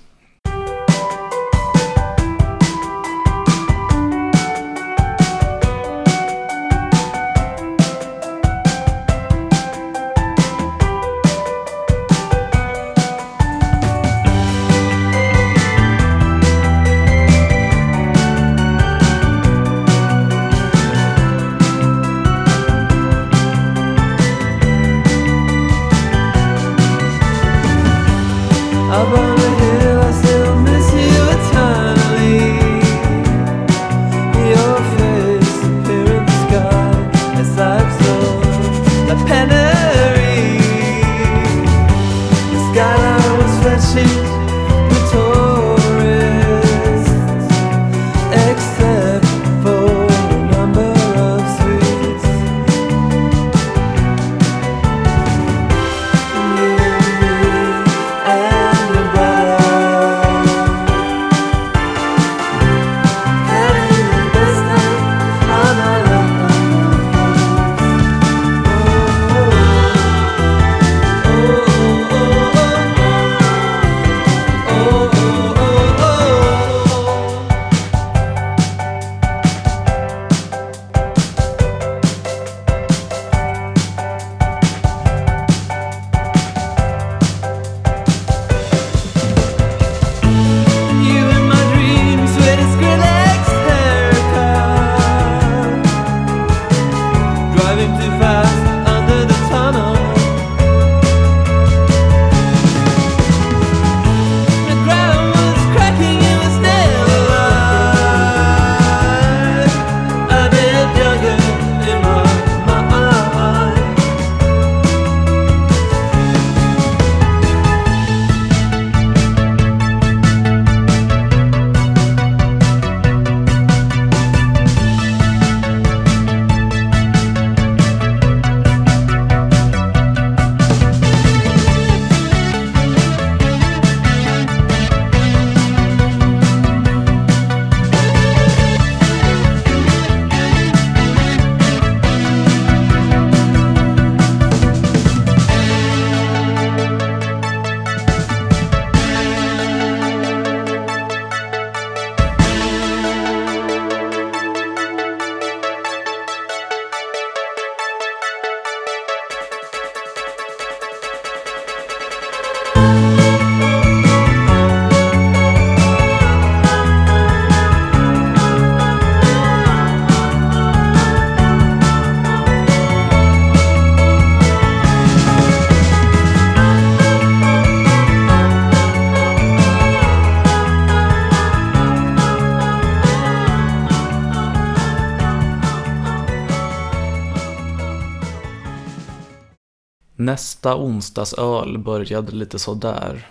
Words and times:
Nästa 190.30 190.76
onsdags 190.76 191.32
öl 191.32 191.78
började 191.78 192.32
lite 192.32 192.58
sådär. 192.58 193.28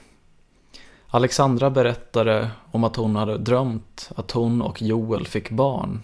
Alexandra 1.07 1.69
berättade 1.69 2.51
om 2.71 2.83
att 2.83 2.95
hon 2.95 3.15
hade 3.15 3.37
drömt 3.37 4.11
att 4.15 4.31
hon 4.31 4.61
och 4.61 4.81
Joel 4.81 5.27
fick 5.27 5.49
barn. 5.49 6.01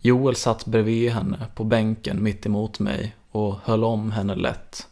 Joel 0.00 0.36
satt 0.36 0.66
bredvid 0.66 1.10
henne 1.10 1.46
på 1.54 1.64
bänken 1.64 2.22
mitt 2.22 2.46
emot 2.46 2.78
mig 2.78 3.16
och 3.30 3.54
höll 3.64 3.84
om 3.84 4.12
henne 4.12 4.34
lätt. 4.34 4.86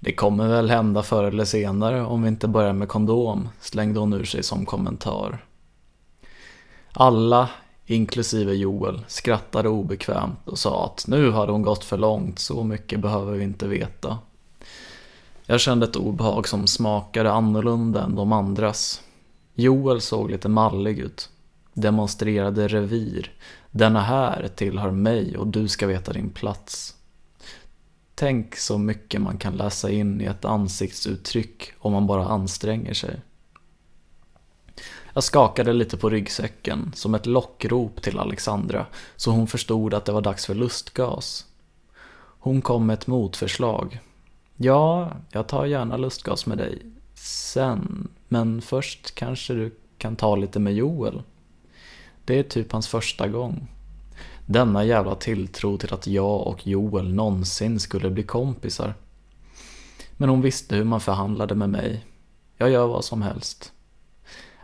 Det 0.00 0.12
kommer 0.12 0.48
väl 0.48 0.70
hända 0.70 1.02
förr 1.02 1.24
eller 1.24 1.44
senare 1.44 2.04
om 2.04 2.22
vi 2.22 2.28
inte 2.28 2.48
börjar 2.48 2.72
med 2.72 2.88
kondom, 2.88 3.48
slängde 3.60 4.00
hon 4.00 4.12
ur 4.12 4.24
sig 4.24 4.42
som 4.42 4.66
kommentar. 4.66 5.44
Alla 6.92 7.48
inklusive 7.90 8.54
Joel, 8.54 9.04
skrattade 9.06 9.68
obekvämt 9.68 10.38
och 10.44 10.58
sa 10.58 10.84
att 10.84 11.06
nu 11.08 11.30
hade 11.30 11.52
hon 11.52 11.62
gått 11.62 11.84
för 11.84 11.98
långt, 11.98 12.38
så 12.38 12.64
mycket 12.64 13.00
behöver 13.00 13.32
vi 13.32 13.44
inte 13.44 13.68
veta. 13.68 14.18
Jag 15.46 15.60
kände 15.60 15.86
ett 15.86 15.96
obehag 15.96 16.48
som 16.48 16.66
smakade 16.66 17.32
annorlunda 17.32 18.04
än 18.04 18.14
de 18.14 18.32
andras. 18.32 19.02
Joel 19.54 20.00
såg 20.00 20.30
lite 20.30 20.48
mallig 20.48 20.98
ut, 20.98 21.28
demonstrerade 21.72 22.68
revir. 22.68 23.32
Denna 23.70 24.00
här 24.00 24.48
tillhör 24.54 24.90
mig 24.90 25.36
och 25.36 25.46
du 25.46 25.68
ska 25.68 25.86
veta 25.86 26.12
din 26.12 26.30
plats. 26.30 26.96
Tänk 28.14 28.56
så 28.56 28.78
mycket 28.78 29.20
man 29.20 29.38
kan 29.38 29.56
läsa 29.56 29.90
in 29.90 30.20
i 30.20 30.24
ett 30.24 30.44
ansiktsuttryck 30.44 31.72
om 31.78 31.92
man 31.92 32.06
bara 32.06 32.24
anstränger 32.24 32.94
sig. 32.94 33.20
Jag 35.20 35.24
skakade 35.24 35.72
lite 35.72 35.96
på 35.96 36.10
ryggsäcken 36.10 36.92
som 36.94 37.14
ett 37.14 37.26
lockrop 37.26 38.02
till 38.02 38.18
Alexandra 38.18 38.86
så 39.16 39.30
hon 39.30 39.46
förstod 39.46 39.94
att 39.94 40.04
det 40.04 40.12
var 40.12 40.20
dags 40.20 40.46
för 40.46 40.54
lustgas. 40.54 41.46
Hon 42.38 42.62
kom 42.62 42.86
med 42.86 42.94
ett 42.94 43.06
motförslag. 43.06 44.00
Ja, 44.56 45.12
jag 45.32 45.48
tar 45.48 45.66
gärna 45.66 45.96
lustgas 45.96 46.46
med 46.46 46.58
dig. 46.58 46.82
Sen, 47.14 48.08
men 48.28 48.62
först 48.62 49.14
kanske 49.14 49.54
du 49.54 49.74
kan 49.98 50.16
ta 50.16 50.36
lite 50.36 50.58
med 50.58 50.74
Joel. 50.74 51.22
Det 52.24 52.38
är 52.38 52.42
typ 52.42 52.72
hans 52.72 52.88
första 52.88 53.28
gång. 53.28 53.68
Denna 54.46 54.84
jävla 54.84 55.14
tilltro 55.14 55.76
till 55.76 55.94
att 55.94 56.06
jag 56.06 56.46
och 56.46 56.66
Joel 56.66 57.14
någonsin 57.14 57.80
skulle 57.80 58.10
bli 58.10 58.22
kompisar. 58.22 58.94
Men 60.16 60.28
hon 60.28 60.40
visste 60.40 60.76
hur 60.76 60.84
man 60.84 61.00
förhandlade 61.00 61.54
med 61.54 61.70
mig. 61.70 62.06
Jag 62.56 62.70
gör 62.70 62.86
vad 62.86 63.04
som 63.04 63.22
helst. 63.22 63.72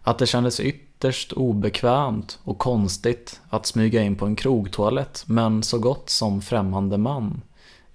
Att 0.07 0.19
det 0.19 0.27
kändes 0.27 0.61
ytterst 0.61 1.33
obekvämt 1.33 2.39
och 2.45 2.59
konstigt 2.59 3.41
att 3.49 3.67
smyga 3.67 4.03
in 4.03 4.17
på 4.17 4.27
en 4.27 4.37
krogtoalett 4.37 5.25
men 5.27 5.63
så 5.63 5.79
gott 5.79 6.11
som 6.11 6.43
främmande 6.43 6.99
man. 6.99 7.43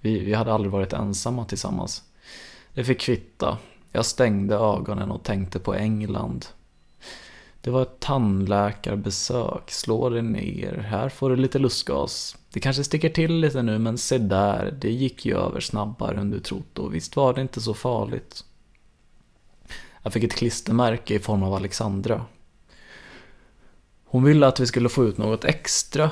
Vi, 0.00 0.18
vi 0.18 0.34
hade 0.34 0.52
aldrig 0.52 0.72
varit 0.72 0.92
ensamma 0.92 1.44
tillsammans. 1.44 2.02
Det 2.74 2.84
fick 2.84 3.00
kvitta. 3.00 3.58
Jag 3.92 4.06
stängde 4.06 4.54
ögonen 4.54 5.10
och 5.10 5.22
tänkte 5.22 5.58
på 5.58 5.74
England. 5.74 6.46
Det 7.60 7.70
var 7.70 7.82
ett 7.82 8.00
tandläkarbesök, 8.00 9.70
slå 9.70 10.08
dig 10.08 10.22
ner, 10.22 10.86
här 10.88 11.08
får 11.08 11.30
du 11.30 11.36
lite 11.36 11.58
lustgas. 11.58 12.36
Det 12.52 12.60
kanske 12.60 12.84
sticker 12.84 13.08
till 13.08 13.34
lite 13.34 13.62
nu 13.62 13.78
men 13.78 13.98
se 13.98 14.18
där, 14.18 14.74
det 14.80 14.90
gick 14.90 15.26
ju 15.26 15.36
över 15.36 15.60
snabbare 15.60 16.20
än 16.20 16.30
du 16.30 16.40
trott 16.40 16.78
och 16.78 16.94
visst 16.94 17.16
var 17.16 17.34
det 17.34 17.42
inte 17.42 17.60
så 17.60 17.74
farligt. 17.74 18.44
Jag 20.02 20.12
fick 20.12 20.24
ett 20.24 20.34
klistermärke 20.34 21.14
i 21.14 21.18
form 21.18 21.42
av 21.42 21.54
Alexandra. 21.54 22.24
Hon 24.04 24.24
ville 24.24 24.46
att 24.46 24.60
vi 24.60 24.66
skulle 24.66 24.88
få 24.88 25.04
ut 25.04 25.18
något 25.18 25.44
extra 25.44 26.10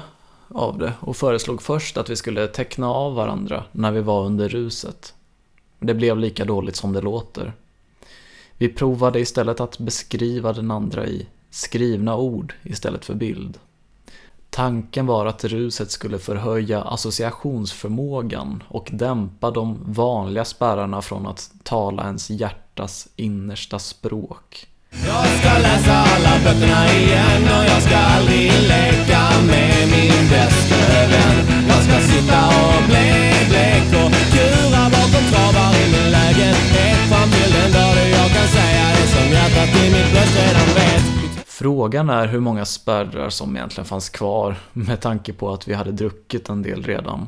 av 0.48 0.78
det 0.78 0.92
och 1.00 1.16
föreslog 1.16 1.62
först 1.62 1.96
att 1.96 2.10
vi 2.10 2.16
skulle 2.16 2.46
teckna 2.46 2.90
av 2.90 3.14
varandra 3.14 3.64
när 3.72 3.92
vi 3.92 4.00
var 4.00 4.24
under 4.24 4.48
ruset. 4.48 5.14
Det 5.78 5.94
blev 5.94 6.18
lika 6.18 6.44
dåligt 6.44 6.76
som 6.76 6.92
det 6.92 7.00
låter. 7.00 7.52
Vi 8.56 8.68
provade 8.68 9.20
istället 9.20 9.60
att 9.60 9.78
beskriva 9.78 10.52
den 10.52 10.70
andra 10.70 11.06
i 11.06 11.26
skrivna 11.50 12.16
ord 12.16 12.54
istället 12.62 13.04
för 13.04 13.14
bild. 13.14 13.58
Tanken 14.50 15.06
var 15.06 15.26
att 15.26 15.44
ruset 15.44 15.90
skulle 15.90 16.18
förhöja 16.18 16.82
associationsförmågan 16.82 18.62
och 18.68 18.90
dämpa 18.92 19.50
de 19.50 19.78
vanliga 19.86 20.44
spärrarna 20.44 21.02
från 21.02 21.26
att 21.26 21.50
tala 21.62 22.02
ens 22.02 22.30
hjärta 22.30 22.69
hjärtas 22.80 23.08
innersta 23.16 23.78
språk. 23.78 24.66
Jag 24.90 25.26
ska 25.38 25.58
läsa 25.58 25.92
alla 25.92 26.34
böckerna 26.44 26.86
igen 26.92 27.42
och 27.42 27.64
jag 27.64 27.82
ska 27.82 27.96
aldrig 27.96 28.52
leka 28.52 29.22
med 29.46 29.88
min 29.92 30.28
bäste 30.30 30.80
vän. 31.12 31.36
Jag 31.68 31.82
ska 31.84 31.96
sitta 32.00 32.40
och 32.48 32.82
bli 32.88 33.08
blek 33.50 33.88
och 34.00 34.12
kura 34.32 34.84
bakom 34.94 35.24
travar 35.30 35.72
i 35.82 35.86
min 35.92 36.10
lägenhet 36.10 36.98
fram 37.10 37.30
till 37.30 37.52
den 37.52 37.72
dag 37.72 37.92
då 37.96 38.04
jag 38.18 38.28
kan 38.36 38.48
säga 38.48 38.84
det 38.96 39.08
som 39.14 39.26
hjärtat 39.32 39.70
i 39.82 39.90
mitt 39.94 40.10
bröst 40.12 40.36
redan 40.36 40.68
vet. 40.74 41.04
Frågan 41.46 42.10
är 42.10 42.26
hur 42.26 42.40
många 42.40 42.64
spärrar 42.64 43.30
som 43.30 43.56
egentligen 43.56 43.86
fanns 43.86 44.08
kvar 44.08 44.56
med 44.72 45.00
tanke 45.00 45.32
på 45.32 45.52
att 45.52 45.68
vi 45.68 45.74
hade 45.74 45.92
druckit 45.92 46.48
en 46.48 46.62
del 46.62 46.82
redan. 46.82 47.26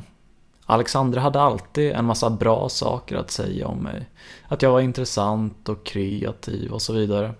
Alexandra 0.65 1.21
hade 1.21 1.41
alltid 1.41 1.91
en 1.91 2.05
massa 2.05 2.29
bra 2.29 2.69
saker 2.69 3.15
att 3.15 3.31
säga 3.31 3.67
om 3.67 3.77
mig. 3.77 4.09
Att 4.47 4.61
jag 4.61 4.71
var 4.71 4.81
intressant 4.81 5.69
och 5.69 5.85
kreativ 5.85 6.71
och 6.71 6.81
så 6.81 6.93
vidare. 6.93 7.33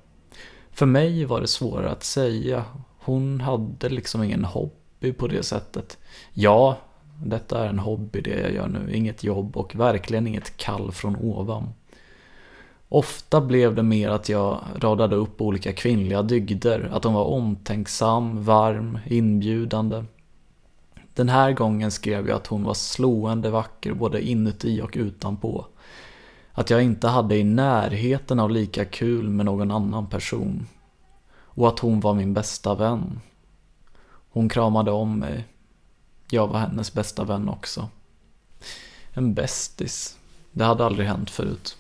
För 0.72 0.86
mig 0.86 1.25
var 1.25 1.42
det 1.42 1.48
svårare 1.48 1.92
att 1.92 2.04
säga. 2.04 2.64
Hon 3.00 3.42
hade 3.42 3.90
liksom 3.90 4.24
ingen 4.24 4.46
hobby 4.46 5.14
på 5.18 5.28
det 5.28 5.44
sättet. 5.44 5.98
Ja, 6.34 6.78
detta 7.25 7.64
är 7.64 7.70
en 7.70 7.80
hobby 7.80 8.22
det 8.22 8.40
jag 8.40 8.54
gör 8.54 8.68
nu. 8.68 8.94
Inget 8.96 9.24
jobb 9.24 9.58
och 9.58 9.75
verkligen 9.75 10.28
inget 10.28 10.58
kall 10.58 10.92
från 10.92 11.16
ovan. 11.16 11.70
Ofta 12.90 13.42
blev 13.42 13.75
det 13.75 13.84
mer 13.84 14.10
att 14.10 14.30
jag 14.30 14.60
radade 14.75 15.16
upp 15.16 15.42
olika 15.42 15.74
kvinnliga 15.74 16.22
dygder. 16.22 16.90
Att 16.94 17.04
hon 17.04 17.14
var 17.14 17.24
omtänksam, 17.24 18.44
varm, 18.44 19.00
inbjudande. 19.06 20.04
Den 21.13 21.30
här 21.30 21.51
gången 21.51 21.92
skrev 21.92 22.27
jag 22.27 22.36
att 22.36 22.48
hon 22.48 22.63
var 22.63 22.74
slående 22.74 23.50
vacker 23.50 23.94
både 23.94 24.21
inuti 24.21 24.81
och 24.81 24.92
utanpå. 24.94 25.65
Att 26.51 26.69
jag 26.69 26.83
inte 26.83 27.07
hade 27.07 27.38
i 27.38 27.44
närheten 27.44 28.39
av 28.39 28.51
lika 28.51 28.86
kul 28.86 29.30
med 29.30 29.45
någon 29.45 29.71
annan 29.71 30.07
person. 30.07 30.68
Och 31.33 31.68
att 31.68 31.80
hon 31.80 32.00
var 32.00 32.13
min 32.13 32.33
bästa 32.33 32.75
vän. 32.75 33.19
Hon 34.30 34.50
kramade 34.50 34.92
om 34.92 35.19
mig. 35.19 35.48
Jag 36.30 36.48
var 36.48 36.60
hennes 36.60 36.94
bästa 36.94 37.24
vän 37.24 37.50
också. 37.50 37.89
En 39.13 39.33
bästis. 39.33 40.18
Det 40.51 40.63
hade 40.63 40.86
aldrig 40.86 41.07
hänt 41.07 41.30
förut. 41.30 41.77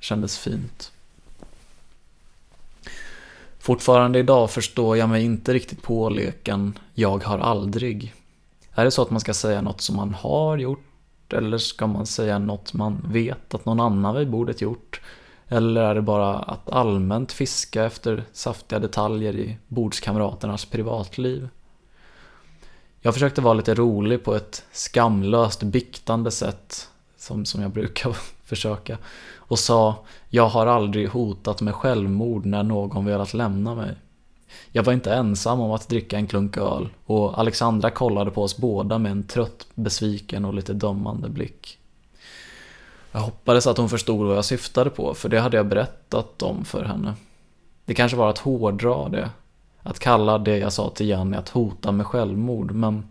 Kändes 0.00 0.38
fint. 0.38 0.92
Fortfarande 3.58 4.18
idag 4.18 4.50
förstår 4.50 4.96
jag 4.96 5.08
mig 5.08 5.24
inte 5.24 5.54
riktigt 5.54 5.82
på 5.82 6.08
leken 6.08 6.78
Jag 6.94 7.24
har 7.24 7.38
aldrig. 7.38 8.14
Är 8.74 8.84
det 8.84 8.90
så 8.90 9.02
att 9.02 9.10
man 9.10 9.20
ska 9.20 9.34
säga 9.34 9.62
något 9.62 9.80
som 9.80 9.96
man 9.96 10.14
har 10.14 10.58
gjort 10.58 11.32
eller 11.32 11.58
ska 11.58 11.86
man 11.86 12.06
säga 12.06 12.38
något 12.38 12.72
man 12.72 13.06
vet 13.08 13.54
att 13.54 13.64
någon 13.64 13.80
annan 13.80 14.16
vid 14.16 14.30
bordet 14.30 14.60
gjort? 14.60 15.00
Eller 15.48 15.80
är 15.80 15.94
det 15.94 16.02
bara 16.02 16.38
att 16.38 16.70
allmänt 16.70 17.32
fiska 17.32 17.84
efter 17.84 18.24
saftiga 18.32 18.78
detaljer 18.78 19.36
i 19.36 19.56
bordskamraternas 19.68 20.64
privatliv? 20.64 21.48
Jag 23.00 23.14
försökte 23.14 23.40
vara 23.40 23.54
lite 23.54 23.74
rolig 23.74 24.24
på 24.24 24.34
ett 24.34 24.64
skamlöst 24.72 25.62
biktande 25.62 26.30
sätt 26.30 26.88
som, 27.16 27.44
som 27.44 27.62
jag 27.62 27.70
brukar 27.70 28.16
försöka 28.44 28.98
och 29.34 29.58
sa 29.58 30.04
Jag 30.28 30.48
har 30.48 30.66
aldrig 30.66 31.08
hotat 31.08 31.60
med 31.60 31.74
självmord 31.74 32.46
när 32.46 32.62
någon 32.62 33.04
velat 33.04 33.34
lämna 33.34 33.74
mig. 33.74 33.96
Jag 34.72 34.82
var 34.82 34.92
inte 34.92 35.14
ensam 35.14 35.60
om 35.60 35.70
att 35.70 35.88
dricka 35.88 36.16
en 36.16 36.26
klunk 36.26 36.56
öl 36.56 36.88
och 37.06 37.38
Alexandra 37.38 37.90
kollade 37.90 38.30
på 38.30 38.42
oss 38.42 38.56
båda 38.56 38.98
med 38.98 39.12
en 39.12 39.22
trött, 39.22 39.66
besviken 39.74 40.44
och 40.44 40.54
lite 40.54 40.72
dömande 40.72 41.28
blick. 41.28 41.78
Jag 43.12 43.20
hoppades 43.20 43.66
att 43.66 43.78
hon 43.78 43.88
förstod 43.88 44.26
vad 44.26 44.36
jag 44.36 44.44
syftade 44.44 44.90
på, 44.90 45.14
för 45.14 45.28
det 45.28 45.40
hade 45.40 45.56
jag 45.56 45.66
berättat 45.66 46.42
om 46.42 46.64
för 46.64 46.84
henne. 46.84 47.14
Det 47.84 47.94
kanske 47.94 48.16
var 48.16 48.30
att 48.30 48.38
hårdra 48.38 49.08
det, 49.08 49.30
att 49.82 49.98
kalla 49.98 50.38
det 50.38 50.58
jag 50.58 50.72
sa 50.72 50.90
till 50.90 51.08
Jenny 51.08 51.36
att 51.36 51.48
hota 51.48 51.92
med 51.92 52.06
självmord, 52.06 52.72
men 52.72 53.08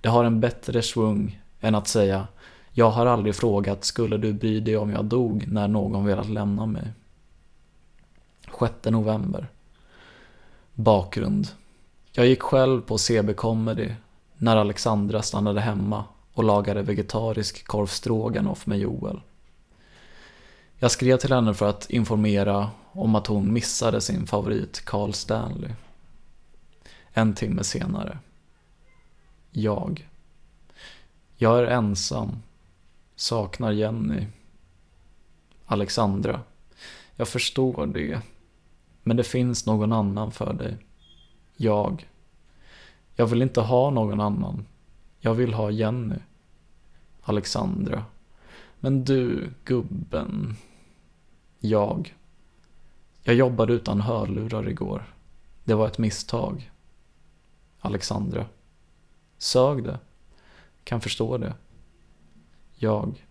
det 0.00 0.08
har 0.08 0.24
en 0.24 0.40
bättre 0.40 0.82
svung 0.82 1.40
än 1.60 1.74
att 1.74 1.88
säga 1.88 2.26
jag 2.78 2.90
har 2.90 3.06
aldrig 3.06 3.34
frågat 3.34 3.84
skulle 3.84 4.16
du 4.16 4.32
bry 4.32 4.60
dig 4.60 4.76
om 4.76 4.90
jag 4.90 5.04
dog 5.04 5.44
när 5.48 5.68
någon 5.68 6.04
velat 6.04 6.28
lämna 6.28 6.66
mig. 6.66 6.92
6 8.58 8.72
november. 8.84 9.46
Bakgrund. 10.80 11.48
Jag 12.12 12.26
gick 12.26 12.42
själv 12.42 12.80
på 12.80 12.98
CB 12.98 13.34
Comedy 13.34 13.92
när 14.36 14.56
Alexandra 14.56 15.22
stannade 15.22 15.60
hemma 15.60 16.04
och 16.32 16.44
lagade 16.44 16.82
vegetarisk 16.82 17.66
korv 17.66 17.86
med 18.66 18.78
Joel. 18.78 19.20
Jag 20.78 20.90
skrev 20.90 21.16
till 21.16 21.32
henne 21.32 21.54
för 21.54 21.68
att 21.68 21.90
informera 21.90 22.70
om 22.92 23.14
att 23.14 23.26
hon 23.26 23.52
missade 23.52 24.00
sin 24.00 24.26
favorit 24.26 24.84
Carl 24.84 25.12
Stanley. 25.12 25.70
En 27.12 27.34
timme 27.34 27.64
senare. 27.64 28.18
Jag. 29.50 30.08
Jag 31.36 31.58
är 31.58 31.64
ensam 31.64 32.42
Saknar 33.16 33.72
Jenny. 33.72 34.26
Alexandra. 35.66 36.40
Jag 37.16 37.28
förstår 37.28 37.86
det. 37.86 38.22
Men 39.02 39.16
det 39.16 39.24
finns 39.24 39.66
någon 39.66 39.92
annan 39.92 40.32
för 40.32 40.52
dig. 40.52 40.76
Jag. 41.56 42.08
Jag 43.16 43.26
vill 43.26 43.42
inte 43.42 43.60
ha 43.60 43.90
någon 43.90 44.20
annan. 44.20 44.66
Jag 45.20 45.34
vill 45.34 45.54
ha 45.54 45.70
Jenny. 45.70 46.18
Alexandra. 47.22 48.04
Men 48.80 49.04
du, 49.04 49.50
gubben. 49.64 50.56
Jag. 51.58 52.16
Jag 53.22 53.34
jobbade 53.34 53.72
utan 53.72 54.00
hörlurar 54.00 54.68
igår. 54.68 55.14
Det 55.64 55.74
var 55.74 55.86
ett 55.86 55.98
misstag. 55.98 56.70
Alexandra. 57.80 58.46
Sög 59.38 59.84
det. 59.84 59.98
Kan 60.84 61.00
förstå 61.00 61.38
det. 61.38 61.54
Jag. 62.74 63.27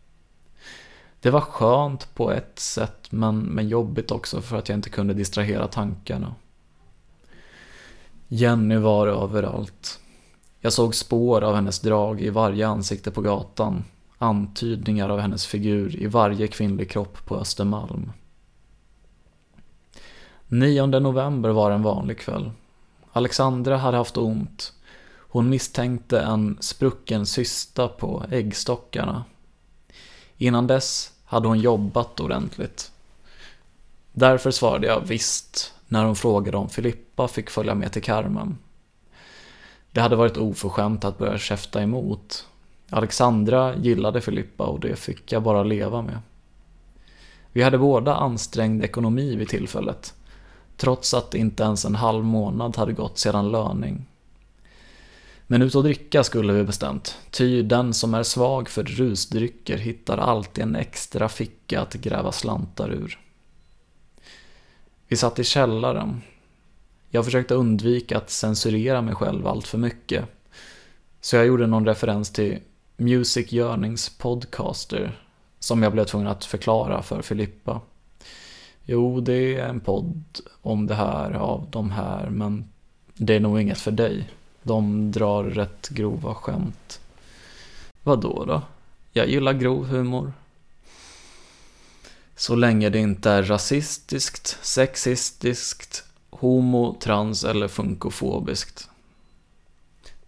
Det 1.27 1.31
var 1.31 1.41
skönt 1.41 2.15
på 2.15 2.31
ett 2.31 2.59
sätt 2.59 3.11
men, 3.11 3.39
men 3.39 3.67
jobbigt 3.67 4.11
också 4.11 4.41
för 4.41 4.57
att 4.57 4.69
jag 4.69 4.77
inte 4.77 4.89
kunde 4.89 5.13
distrahera 5.13 5.67
tankarna. 5.67 6.35
Jenny 8.27 8.77
var 8.77 9.07
överallt. 9.07 9.99
Jag 10.59 10.73
såg 10.73 10.95
spår 10.95 11.43
av 11.43 11.55
hennes 11.55 11.79
drag 11.79 12.21
i 12.21 12.29
varje 12.29 12.67
ansikte 12.67 13.11
på 13.11 13.21
gatan. 13.21 13.83
Antydningar 14.17 15.09
av 15.09 15.19
hennes 15.19 15.45
figur 15.45 15.95
i 15.95 16.07
varje 16.07 16.47
kvinnlig 16.47 16.89
kropp 16.91 17.25
på 17.25 17.35
Östermalm. 17.37 18.11
9 20.47 20.85
november 20.85 21.49
var 21.49 21.71
en 21.71 21.83
vanlig 21.83 22.19
kväll. 22.19 22.51
Alexandra 23.11 23.77
hade 23.77 23.97
haft 23.97 24.17
ont. 24.17 24.73
Hon 25.17 25.49
misstänkte 25.49 26.19
en 26.19 26.57
sprucken 26.61 27.25
cysta 27.25 27.87
på 27.87 28.25
äggstockarna. 28.31 29.25
Innan 30.37 30.67
dess 30.67 31.13
hade 31.27 31.47
hon 31.47 31.59
jobbat 31.59 32.19
ordentligt. 32.19 32.91
Därför 34.11 34.51
svarade 34.51 34.87
jag 34.87 35.01
visst 35.01 35.73
när 35.87 36.05
hon 36.05 36.15
frågade 36.15 36.57
om 36.57 36.69
Filippa 36.69 37.27
fick 37.27 37.49
följa 37.49 37.75
med 37.75 37.91
till 37.91 38.03
Carmen. 38.03 38.57
Det 39.91 40.01
hade 40.01 40.15
varit 40.15 40.37
oförskämt 40.37 41.05
att 41.05 41.17
börja 41.17 41.37
käfta 41.37 41.81
emot. 41.81 42.47
Alexandra 42.89 43.75
gillade 43.75 44.21
Filippa 44.21 44.63
och 44.63 44.79
det 44.79 44.95
fick 44.95 45.31
jag 45.31 45.43
bara 45.43 45.63
leva 45.63 46.01
med. 46.01 46.19
Vi 47.51 47.63
hade 47.63 47.77
båda 47.77 48.15
ansträngd 48.15 48.83
ekonomi 48.83 49.35
vid 49.35 49.49
tillfället, 49.49 50.13
trots 50.77 51.13
att 51.13 51.35
inte 51.35 51.63
ens 51.63 51.85
en 51.85 51.95
halv 51.95 52.23
månad 52.23 52.77
hade 52.77 52.93
gått 52.93 53.17
sedan 53.17 53.51
löning. 53.51 54.05
Men 55.47 55.61
ut 55.61 55.75
och 55.75 55.83
dricka 55.83 56.23
skulle 56.23 56.53
vi 56.53 56.63
bestämt, 56.63 57.17
ty 57.31 57.61
den 57.61 57.93
som 57.93 58.13
är 58.13 58.23
svag 58.23 58.69
för 58.69 58.83
rusdrycker 58.83 59.77
hittar 59.77 60.17
alltid 60.17 60.63
en 60.63 60.75
extra 60.75 61.29
ficka 61.29 61.81
att 61.81 61.93
gräva 61.93 62.31
slantar 62.31 62.89
ur. 62.93 63.19
Vi 65.07 65.15
satt 65.15 65.39
i 65.39 65.43
källaren. 65.43 66.21
Jag 67.09 67.25
försökte 67.25 67.55
undvika 67.55 68.17
att 68.17 68.29
censurera 68.29 69.01
mig 69.01 69.15
själv 69.15 69.47
allt 69.47 69.67
för 69.67 69.77
mycket. 69.77 70.25
Så 71.21 71.35
jag 71.35 71.45
gjorde 71.45 71.67
någon 71.67 71.85
referens 71.85 72.31
till 72.31 72.59
Music 72.97 73.53
Yearnings 73.53 74.09
podcaster 74.17 75.19
som 75.59 75.83
jag 75.83 75.91
blev 75.91 76.05
tvungen 76.05 76.27
att 76.27 76.45
förklara 76.45 77.01
för 77.01 77.21
Filippa. 77.21 77.81
Jo, 78.83 79.21
det 79.21 79.55
är 79.55 79.67
en 79.67 79.79
podd 79.79 80.23
om 80.61 80.87
det 80.87 80.95
här 80.95 81.31
av 81.31 81.67
de 81.71 81.91
här, 81.91 82.29
men 82.29 82.69
det 83.13 83.35
är 83.35 83.39
nog 83.39 83.61
inget 83.61 83.77
för 83.77 83.91
dig. 83.91 84.29
De 84.67 85.11
drar 85.11 85.43
rätt 85.43 85.89
grova 85.89 86.35
skämt. 86.35 86.99
Vad 88.03 88.21
då 88.21 88.45
då? 88.45 88.61
Jag 89.13 89.29
gillar 89.29 89.53
grov 89.53 89.85
humor. 89.85 90.33
Så 92.35 92.55
länge 92.55 92.89
det 92.89 92.99
inte 92.99 93.31
är 93.31 93.43
rasistiskt, 93.43 94.57
sexistiskt, 94.61 96.03
homo, 96.29 96.97
trans 96.99 97.43
eller 97.43 97.67
funkofobiskt. 97.67 98.89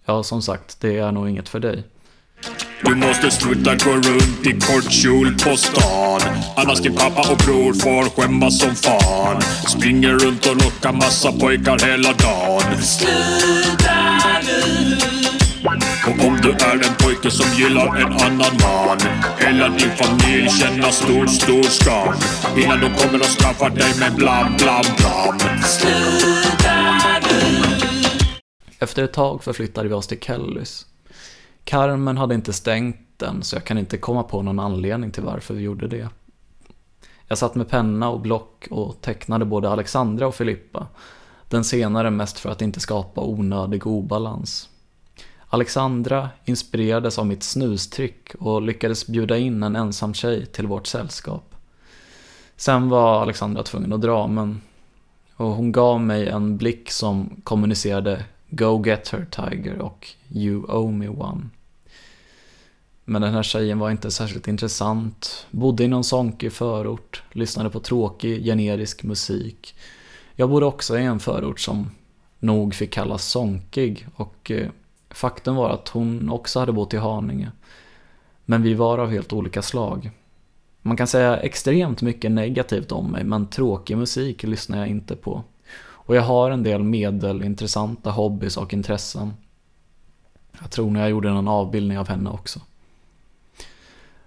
Ja, 0.05 0.23
som 0.23 0.41
sagt, 0.41 0.79
det 0.79 0.97
är 0.97 1.11
nog 1.11 1.29
inget 1.29 1.49
för 1.49 1.59
dig. 1.59 1.83
Du 2.83 2.95
måste 2.95 3.31
sluta 3.31 3.75
gå 3.75 3.91
runt 3.91 4.47
i 4.47 4.59
kort 4.59 4.91
kjol 4.91 5.35
på 5.43 5.57
stan. 5.57 6.21
Annars 6.55 6.79
din 6.79 6.95
pappa 6.95 7.31
och 7.31 7.37
bror 7.37 7.73
får 7.73 8.21
skämmas 8.21 8.59
som 8.59 8.75
fan. 8.75 9.41
Springer 9.67 10.09
runt 10.09 10.45
och 10.45 10.55
lockar 10.55 10.93
massa 10.93 11.31
pojkar 11.31 11.79
hela 11.91 12.13
dagen. 12.13 12.81
Sluta 12.81 13.95
nu. 14.43 14.97
Och 16.07 16.27
om 16.27 16.39
du 16.41 16.51
är 16.51 16.73
en 16.73 16.95
pojke 16.99 17.31
som 17.31 17.45
gillar 17.57 17.97
en 17.97 18.13
annan 18.13 18.57
man 18.61 18.97
Eller 19.39 19.69
din 19.69 19.91
familj 19.91 20.49
känner 20.49 20.91
stor, 20.91 21.27
stor 21.27 21.63
skam. 21.63 22.13
Innan 22.57 22.79
de 22.79 22.89
kommer 22.95 23.19
och 23.19 23.25
straffar 23.25 23.69
dig 23.69 23.99
med 23.99 24.13
blam, 24.15 24.55
blam, 24.57 24.85
blam. 24.97 25.39
Sluta 25.63 26.75
nu. 27.19 27.63
Efter 28.79 29.03
ett 29.03 29.13
tag 29.13 29.43
förflyttade 29.43 29.87
vi 29.87 29.93
oss 29.93 30.07
till 30.07 30.19
Kellys. 30.19 30.85
Carmen 31.69 32.17
hade 32.17 32.35
inte 32.35 32.53
stängt 32.53 32.97
den, 33.17 33.43
så 33.43 33.55
jag 33.55 33.63
kan 33.63 33.77
inte 33.77 33.97
komma 33.97 34.23
på 34.23 34.41
någon 34.41 34.59
anledning 34.59 35.11
till 35.11 35.23
varför 35.23 35.53
vi 35.53 35.61
gjorde 35.61 35.87
det. 35.87 36.09
Jag 37.27 37.37
satt 37.37 37.55
med 37.55 37.69
penna 37.69 38.09
och 38.09 38.19
block 38.19 38.67
och 38.71 39.01
tecknade 39.01 39.45
både 39.45 39.69
Alexandra 39.69 40.27
och 40.27 40.35
Filippa. 40.35 40.87
Den 41.49 41.63
senare 41.63 42.09
mest 42.09 42.39
för 42.39 42.49
att 42.49 42.61
inte 42.61 42.79
skapa 42.79 43.21
onödig 43.21 43.87
obalans. 43.87 44.69
Alexandra 45.47 46.29
inspirerades 46.45 47.19
av 47.19 47.27
mitt 47.27 47.43
snustrick 47.43 48.35
och 48.39 48.61
lyckades 48.61 49.07
bjuda 49.07 49.37
in 49.37 49.63
en 49.63 49.75
ensam 49.75 50.13
tjej 50.13 50.45
till 50.45 50.67
vårt 50.67 50.87
sällskap. 50.87 51.55
Sen 52.55 52.89
var 52.89 53.21
Alexandra 53.21 53.63
tvungen 53.63 53.93
att 53.93 54.01
dra, 54.01 54.27
men 54.27 54.61
och 55.35 55.49
hon 55.49 55.71
gav 55.71 56.01
mig 56.01 56.27
en 56.27 56.57
blick 56.57 56.91
som 56.91 57.41
kommunicerade 57.43 58.25
Go 58.49 58.83
get 58.85 59.09
her 59.09 59.25
Tiger 59.31 59.81
och 59.81 60.07
You 60.29 60.63
owe 60.67 60.91
me 60.91 61.07
one. 61.07 61.49
Men 63.09 63.21
den 63.21 63.33
här 63.33 63.43
tjejen 63.43 63.79
var 63.79 63.91
inte 63.91 64.11
särskilt 64.11 64.47
intressant, 64.47 65.47
bodde 65.51 65.83
i 65.83 65.87
någon 65.87 66.03
sonkig 66.03 66.53
förort, 66.53 67.23
lyssnade 67.31 67.69
på 67.69 67.79
tråkig 67.79 68.43
generisk 68.45 69.03
musik. 69.03 69.75
Jag 70.35 70.49
bodde 70.49 70.65
också 70.65 70.99
i 70.99 71.03
en 71.03 71.19
förort 71.19 71.59
som 71.59 71.91
nog 72.39 72.73
fick 72.73 72.93
kallas 72.93 73.25
sonkig 73.25 74.07
och 74.15 74.51
eh, 74.51 74.67
faktum 75.09 75.55
var 75.55 75.69
att 75.69 75.89
hon 75.89 76.29
också 76.29 76.59
hade 76.59 76.71
bott 76.71 76.93
i 76.93 76.97
Haninge. 76.97 77.51
Men 78.45 78.61
vi 78.61 78.73
var 78.73 78.97
av 78.97 79.09
helt 79.09 79.33
olika 79.33 79.61
slag. 79.61 80.11
Man 80.81 80.97
kan 80.97 81.07
säga 81.07 81.37
extremt 81.37 82.01
mycket 82.01 82.31
negativt 82.31 82.91
om 82.91 83.11
mig 83.11 83.23
men 83.23 83.47
tråkig 83.47 83.97
musik 83.97 84.43
lyssnar 84.43 84.77
jag 84.77 84.87
inte 84.87 85.15
på. 85.15 85.43
Och 85.81 86.15
jag 86.15 86.21
har 86.21 86.51
en 86.51 86.63
del 86.63 86.83
medelintressanta 86.83 88.11
hobbys 88.11 88.57
och 88.57 88.73
intressen. 88.73 89.33
Jag 90.61 90.71
tror 90.71 90.91
när 90.91 90.99
jag 90.99 91.09
gjorde 91.09 91.29
någon 91.29 91.47
avbildning 91.47 91.99
av 91.99 92.07
henne 92.07 92.29
också. 92.29 92.59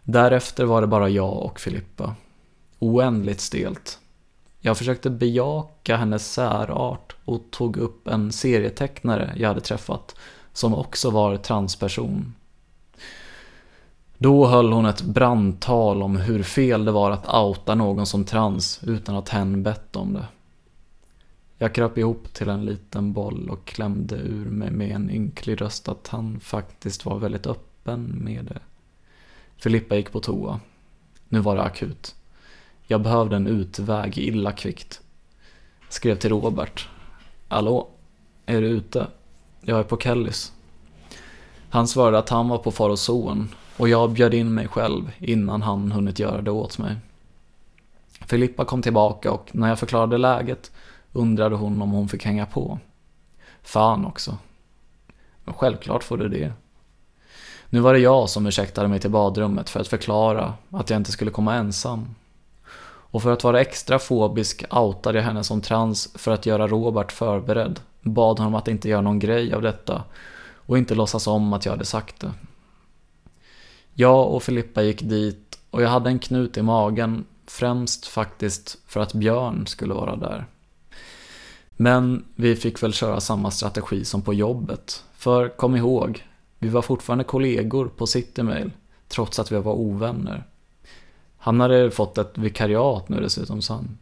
Därefter 0.05 0.65
var 0.65 0.81
det 0.81 0.87
bara 0.87 1.09
jag 1.09 1.43
och 1.43 1.61
Filippa. 1.61 2.15
Oändligt 2.79 3.41
stelt. 3.41 3.99
Jag 4.61 4.79
försökte 4.79 5.11
bejaka 5.11 5.97
hennes 5.97 6.33
särart 6.33 7.17
och 7.25 7.43
tog 7.51 7.77
upp 7.77 8.09
en 8.09 8.33
serietecknare 8.33 9.35
jag 9.37 9.49
hade 9.49 9.61
träffat 9.61 10.17
som 10.53 10.75
också 10.75 11.11
var 11.11 11.37
transperson. 11.37 12.35
Då 14.19 14.47
höll 14.47 14.73
hon 14.73 14.87
ett 14.87 15.03
brandtal 15.03 16.03
om 16.03 16.17
hur 16.17 16.43
fel 16.43 16.85
det 16.85 16.93
var 16.93 17.11
att 17.11 17.35
outa 17.35 17.75
någon 17.75 18.07
som 18.07 18.25
trans 18.25 18.81
utan 18.83 19.17
att 19.17 19.29
hen 19.29 19.63
bett 19.63 19.97
om 19.97 20.13
det. 20.13 20.27
Jag 21.59 21.75
kröp 21.75 21.99
ihop 21.99 22.33
till 22.33 22.49
en 22.49 22.65
liten 22.65 23.13
boll 23.13 23.51
och 23.51 23.65
klämde 23.65 24.17
ur 24.17 24.45
mig 24.45 24.71
med 24.71 24.91
en 24.91 25.11
ynklig 25.11 25.61
röst 25.61 25.89
att 25.89 26.09
han 26.09 26.41
faktiskt 26.41 27.05
var 27.05 27.19
väldigt 27.19 27.47
öppen 27.47 28.19
med 28.25 28.45
det. 28.45 28.59
Filippa 29.63 29.97
gick 29.97 30.13
på 30.13 30.21
toa. 30.21 30.61
Nu 31.29 31.41
var 31.41 31.57
det 31.57 31.63
akut. 31.63 32.15
Jag 32.87 33.03
behövde 33.03 33.37
en 33.37 33.47
utväg 33.47 34.19
illa 34.19 34.53
kvickt. 34.53 35.01
Skrev 35.89 36.17
till 36.17 36.31
Robert. 36.31 36.89
Hallå? 37.49 37.89
Är 38.47 38.61
du 38.61 38.67
ute? 38.67 39.07
Jag 39.61 39.79
är 39.79 39.83
på 39.83 39.97
Kellys. 39.97 40.53
Han 41.71 41.89
svarade 41.89 42.19
att 42.19 42.29
han 42.29 42.49
var 42.49 42.59
på 42.59 42.71
far 42.71 42.91
och 42.91 42.99
son 42.99 43.49
och 43.77 43.89
jag 43.89 44.13
bjöd 44.13 44.35
in 44.35 44.55
mig 44.55 44.69
själv 44.69 45.13
innan 45.19 45.63
han 45.63 45.93
hunnit 45.93 46.19
göra 46.19 46.43
det 46.43 46.51
åt 46.51 46.79
mig. 46.79 46.97
Filippa 48.27 48.65
kom 48.65 48.83
tillbaka 48.83 49.33
och 49.33 49.51
när 49.53 49.69
jag 49.69 49.79
förklarade 49.79 50.19
läget 50.19 50.73
undrade 51.13 51.57
hon 51.57 51.83
om 51.83 51.91
hon 51.91 52.09
fick 52.09 52.25
hänga 52.25 52.47
på. 52.47 52.79
Fan 53.63 54.05
också. 54.05 54.39
Men 55.45 55.55
självklart 55.55 56.05
får 56.05 56.19
du 56.19 56.29
det. 56.29 56.53
Nu 57.73 57.81
var 57.81 57.93
det 57.93 57.99
jag 57.99 58.31
som 58.31 58.47
ursäktade 58.47 58.89
mig 58.89 59.01
till 59.01 59.11
badrummet 59.11 59.71
för 59.71 59.81
att 59.81 59.89
förklara 59.89 60.55
att 60.71 60.91
jag 60.91 60.97
inte 60.97 61.13
skulle 61.13 61.31
komma 61.31 61.55
ensam. 61.55 62.15
Och 62.85 63.23
för 63.23 63.33
att 63.33 63.45
vara 63.45 63.61
extra 63.61 63.99
fobisk 63.99 64.65
outade 64.71 65.19
jag 65.19 65.25
henne 65.25 65.45
som 65.45 65.61
trans 65.61 66.13
för 66.15 66.33
att 66.33 66.47
göra 66.47 66.69
Robert 66.69 67.13
förberedd. 67.13 67.81
Bad 68.01 68.39
honom 68.39 68.55
att 68.55 68.69
inte 68.69 68.89
göra 68.89 69.01
någon 69.01 69.19
grej 69.19 69.55
av 69.55 69.63
detta 69.63 70.03
och 70.57 70.79
inte 70.79 70.95
låtsas 70.95 71.27
om 71.27 71.53
att 71.53 71.65
jag 71.65 71.73
hade 71.73 71.85
sagt 71.85 72.21
det. 72.21 72.33
Jag 73.95 74.29
och 74.29 74.43
Filippa 74.43 74.83
gick 74.83 75.03
dit 75.03 75.59
och 75.71 75.83
jag 75.83 75.89
hade 75.89 76.11
en 76.11 76.19
knut 76.19 76.57
i 76.57 76.63
magen, 76.63 77.25
främst 77.47 78.07
faktiskt 78.07 78.79
för 78.87 79.01
att 79.01 79.13
Björn 79.13 79.67
skulle 79.67 79.95
vara 79.95 80.17
där. 80.17 80.47
Men 81.77 82.25
vi 82.35 82.57
fick 82.57 82.83
väl 82.83 82.93
köra 82.93 83.21
samma 83.21 83.51
strategi 83.51 84.05
som 84.05 84.23
på 84.23 84.35
jobbet. 84.35 85.05
För 85.15 85.49
kom 85.49 85.77
ihåg, 85.77 86.23
vi 86.63 86.69
var 86.69 86.83
fortfarande 86.83 87.25
kollegor 87.25 87.89
på 87.89 88.07
Citymail, 88.07 88.71
trots 89.09 89.39
att 89.39 89.53
vi 89.53 89.57
var 89.57 89.73
ovänner. 89.73 90.45
Han 91.37 91.61
hade 91.61 91.91
fått 91.91 92.19
ett 92.19 92.39
vikariat 92.39 93.09
nu 93.09 93.21
dessutom, 93.21 93.63
så 93.63 93.75
han 93.75 93.99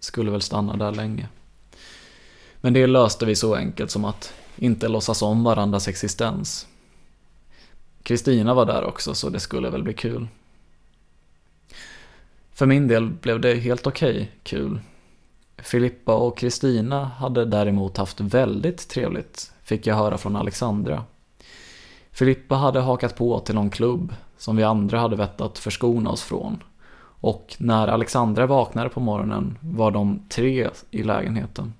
skulle 0.00 0.30
väl 0.30 0.40
stanna 0.40 0.76
där 0.76 0.92
länge. 0.92 1.28
Men 2.60 2.72
det 2.72 2.86
löste 2.86 3.26
vi 3.26 3.36
så 3.36 3.54
enkelt 3.54 3.90
som 3.90 4.04
att 4.04 4.34
inte 4.56 4.88
låtsas 4.88 5.22
om 5.22 5.44
varandras 5.44 5.88
existens. 5.88 6.66
Kristina 8.02 8.54
var 8.54 8.66
där 8.66 8.84
också 8.84 9.14
så 9.14 9.28
det 9.30 9.40
skulle 9.40 9.70
väl 9.70 9.82
bli 9.82 9.94
kul. 9.94 10.26
För 12.52 12.66
min 12.66 12.88
del 12.88 13.10
blev 13.10 13.40
det 13.40 13.54
helt 13.54 13.86
okej 13.86 14.14
okay, 14.14 14.26
kul. 14.42 14.80
Filippa 15.58 16.14
och 16.14 16.38
Kristina 16.38 17.04
hade 17.04 17.44
däremot 17.44 17.96
haft 17.96 18.20
väldigt 18.20 18.88
trevligt, 18.88 19.52
fick 19.62 19.86
jag 19.86 19.94
höra 19.94 20.18
från 20.18 20.36
Alexandra. 20.36 21.04
Filippa 22.14 22.54
hade 22.54 22.80
hakat 22.80 23.16
på 23.16 23.40
till 23.40 23.54
någon 23.54 23.70
klubb 23.70 24.14
som 24.38 24.56
vi 24.56 24.62
andra 24.62 24.98
hade 24.98 25.16
vett 25.16 25.40
att 25.40 25.58
förskona 25.58 26.10
oss 26.10 26.22
från. 26.22 26.62
Och 27.20 27.56
när 27.58 27.88
Alexandra 27.88 28.46
vaknade 28.46 28.88
på 28.88 29.00
morgonen 29.00 29.58
var 29.60 29.90
de 29.90 30.22
tre 30.28 30.70
i 30.90 31.02
lägenheten. 31.02 31.72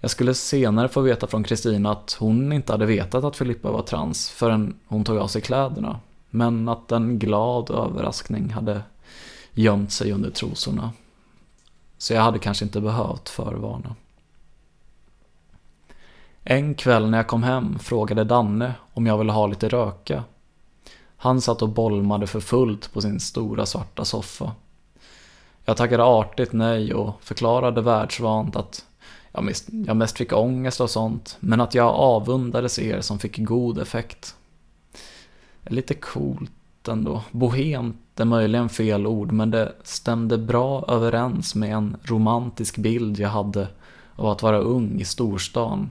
Jag 0.00 0.10
skulle 0.10 0.34
senare 0.34 0.88
få 0.88 1.00
veta 1.00 1.26
från 1.26 1.44
Kristina 1.44 1.90
att 1.90 2.16
hon 2.20 2.52
inte 2.52 2.72
hade 2.72 2.86
vetat 2.86 3.24
att 3.24 3.36
Filippa 3.36 3.72
var 3.72 3.82
trans 3.82 4.30
förrän 4.30 4.74
hon 4.86 5.04
tog 5.04 5.18
av 5.18 5.26
sig 5.26 5.42
kläderna. 5.42 6.00
Men 6.30 6.68
att 6.68 6.92
en 6.92 7.18
glad 7.18 7.70
överraskning 7.70 8.50
hade 8.50 8.82
gömt 9.52 9.92
sig 9.92 10.12
under 10.12 10.30
trosorna. 10.30 10.90
Så 11.98 12.14
jag 12.14 12.22
hade 12.22 12.38
kanske 12.38 12.64
inte 12.64 12.80
behövt 12.80 13.28
förvarna. 13.28 13.94
En 16.48 16.74
kväll 16.74 17.10
när 17.10 17.18
jag 17.18 17.26
kom 17.26 17.42
hem 17.42 17.78
frågade 17.78 18.24
Danne 18.24 18.74
om 18.92 19.06
jag 19.06 19.18
ville 19.18 19.32
ha 19.32 19.46
lite 19.46 19.68
röka. 19.68 20.24
Han 21.16 21.40
satt 21.40 21.62
och 21.62 21.68
bolmade 21.68 22.26
för 22.26 22.40
fullt 22.40 22.92
på 22.92 23.00
sin 23.00 23.20
stora 23.20 23.66
svarta 23.66 24.04
soffa. 24.04 24.52
Jag 25.64 25.76
tackade 25.76 26.04
artigt 26.04 26.52
nej 26.52 26.94
och 26.94 27.14
förklarade 27.20 27.80
världsvant 27.80 28.56
att 28.56 28.84
jag 29.32 29.44
mest, 29.44 29.68
jag 29.86 29.96
mest 29.96 30.18
fick 30.18 30.32
ångest 30.32 30.80
och 30.80 30.90
sånt, 30.90 31.36
men 31.40 31.60
att 31.60 31.74
jag 31.74 31.94
avundades 31.94 32.78
er 32.78 33.00
som 33.00 33.18
fick 33.18 33.38
god 33.38 33.78
effekt. 33.78 34.34
Lite 35.62 35.94
coolt 35.94 36.88
ändå. 36.88 37.22
Bohemt 37.30 38.20
är 38.20 38.24
möjligen 38.24 38.68
fel 38.68 39.06
ord, 39.06 39.32
men 39.32 39.50
det 39.50 39.72
stämde 39.82 40.38
bra 40.38 40.84
överens 40.88 41.54
med 41.54 41.74
en 41.74 41.96
romantisk 42.02 42.76
bild 42.76 43.18
jag 43.18 43.28
hade 43.28 43.68
av 44.16 44.26
att 44.26 44.42
vara 44.42 44.58
ung 44.58 45.00
i 45.00 45.04
storstan. 45.04 45.90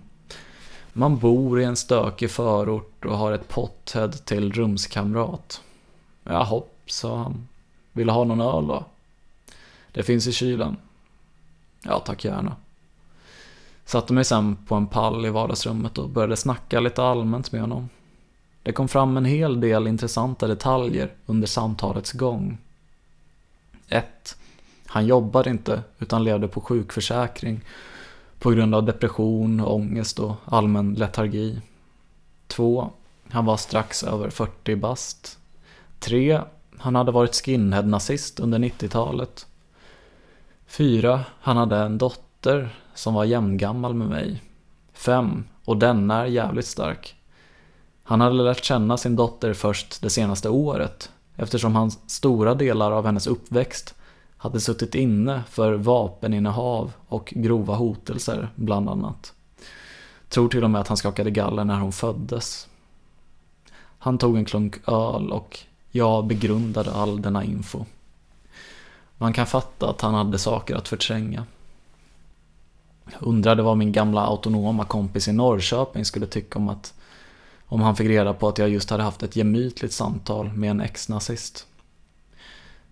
Man 0.98 1.18
bor 1.18 1.62
i 1.62 1.64
en 1.64 1.76
stökig 1.76 2.32
förort 2.32 3.06
och 3.06 3.18
har 3.18 3.32
ett 3.32 3.48
pothead 3.48 4.26
till 4.26 4.54
rumskamrat. 4.54 5.62
Jaha, 6.24 6.62
sa 6.86 7.18
han. 7.18 7.48
Vill 7.92 8.08
du 8.08 8.14
ha 8.14 8.24
någon 8.24 8.42
öl 8.42 8.68
då? 8.68 8.86
Det 9.92 10.04
finns 10.04 10.28
i 10.28 10.32
kylen. 10.32 10.78
Ja, 11.84 12.00
tack 12.00 12.26
gärna. 12.26 12.56
Satte 13.86 14.14
mig 14.14 14.26
sen 14.26 14.56
på 14.68 14.76
en 14.76 14.88
pall 14.88 15.26
i 15.26 15.30
vardagsrummet 15.30 15.98
och 15.98 16.10
började 16.10 16.38
snacka 16.38 16.80
lite 16.80 17.04
allmänt 17.04 17.52
med 17.52 17.62
honom. 17.62 17.90
Det 18.64 18.72
kom 18.72 18.88
fram 18.88 19.18
en 19.18 19.26
hel 19.26 19.62
del 19.62 19.88
intressanta 19.88 20.48
detaljer 20.48 21.14
under 21.26 21.48
samtalets 21.48 22.12
gång. 22.12 22.58
1. 23.88 24.38
Han 24.86 25.06
jobbade 25.06 25.50
inte 25.50 25.84
utan 26.00 26.24
levde 26.24 26.48
på 26.48 26.62
sjukförsäkring 26.62 27.62
på 28.46 28.52
grund 28.52 28.76
av 28.76 28.84
depression, 28.84 29.60
ångest 29.60 30.20
och 30.20 30.36
allmän 30.46 30.94
letargi. 30.94 31.62
2. 32.48 32.90
Han 33.30 33.46
var 33.46 33.58
strax 33.58 34.04
över 34.04 34.30
40 34.30 34.76
bast. 34.76 35.40
3. 36.00 36.42
Han 36.78 36.96
hade 36.96 37.12
varit 37.12 37.36
skinhead-nazist 37.36 38.40
under 38.40 38.60
90-talet. 38.60 39.48
4. 40.68 41.24
Han 41.40 41.58
hade 41.58 41.78
en 41.78 41.98
dotter 41.98 42.76
som 42.94 43.14
var 43.14 43.24
jämngammal 43.24 43.94
med 43.94 44.08
mig. 44.08 44.44
5. 44.94 45.44
Och 45.64 45.78
denna 45.78 46.22
är 46.22 46.26
jävligt 46.26 46.68
stark. 46.68 47.16
Han 48.04 48.22
hade 48.22 48.44
lärt 48.44 48.64
känna 48.64 48.98
sin 48.98 49.16
dotter 49.16 49.54
först 49.54 50.02
det 50.02 50.10
senaste 50.10 50.50
året 50.50 51.12
eftersom 51.36 51.76
han 51.76 51.92
stora 51.92 52.56
delar 52.56 52.92
av 52.92 53.06
hennes 53.06 53.28
uppväxt 53.28 53.95
hade 54.46 54.60
suttit 54.60 54.96
inne 54.96 55.44
för 55.50 55.74
vapeninnehav 55.74 56.94
och 57.08 57.34
grova 57.36 57.76
hotelser 57.76 58.50
bland 58.56 58.90
annat. 58.90 59.34
Tror 60.30 60.50
till 60.50 60.64
och 60.64 60.70
med 60.70 60.82
att 60.82 60.88
han 60.88 60.98
skakade 60.98 61.32
galler 61.32 61.64
när 61.64 61.80
hon 61.80 61.92
föddes. 61.92 62.68
Han 64.00 64.18
tog 64.18 64.38
en 64.38 64.46
klunk 64.46 64.76
öl 64.88 65.32
och 65.32 65.60
jag 65.92 66.28
begrundade 66.28 66.92
all 66.92 67.22
denna 67.22 67.44
info. 67.44 67.86
Man 69.18 69.34
kan 69.34 69.46
fatta 69.46 69.90
att 69.90 70.02
han 70.02 70.14
hade 70.14 70.38
saker 70.38 70.76
att 70.76 70.88
förtränga. 70.88 71.46
Undrade 73.20 73.64
vad 73.64 73.78
min 73.78 73.92
gamla 73.92 74.22
autonoma 74.22 74.86
kompis 74.86 75.28
i 75.28 75.34
Norrköping 75.34 76.06
skulle 76.06 76.26
tycka 76.28 76.60
om 76.60 76.70
att 76.70 76.94
om 77.66 77.82
han 77.82 77.96
fick 77.96 78.08
reda 78.08 78.34
på 78.34 78.48
att 78.48 78.58
jag 78.58 78.70
just 78.70 78.90
hade 78.90 79.04
haft 79.04 79.24
ett 79.24 79.36
gemytligt 79.36 79.94
samtal 79.94 80.54
med 80.54 80.72
en 80.72 80.82
ex-nazist. 80.82 81.68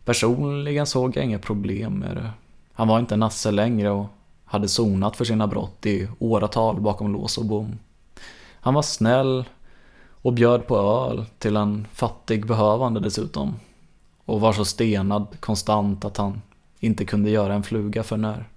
Personligen 0.06 0.86
såg 0.86 1.18
jag 1.18 1.26
inga 1.26 1.40
problem 1.40 1.94
med 1.94 2.16
det. 2.16 2.30
Han 2.74 2.88
var 2.88 3.00
inte 3.00 3.16
nasse 3.16 3.52
längre 3.52 3.90
och 3.90 4.06
hade 4.46 4.68
sonat 4.68 5.16
för 5.16 5.26
sina 5.26 5.48
brott 5.48 5.86
i 5.86 6.08
åratal 6.20 6.82
bakom 6.82 7.14
lås 7.14 7.38
och 7.38 7.46
bom. 7.46 7.80
Han 8.60 8.74
var 8.74 8.82
snäll 8.82 9.46
och 10.12 10.34
bjöd 10.34 10.68
på 10.68 10.78
öl 10.78 11.26
till 11.40 11.56
en 11.56 11.88
fattig 11.94 12.48
behövande 12.48 13.00
dessutom. 13.00 13.56
Och 14.26 14.42
var 14.42 14.54
så 14.54 14.66
stenad 14.66 15.28
konstant 15.40 16.06
att 16.06 16.18
han 16.18 16.42
inte 16.80 17.06
kunde 17.06 17.30
göra 17.30 17.54
en 17.54 17.64
fluga 17.64 18.04
för 18.04 18.18
när. 18.18 18.50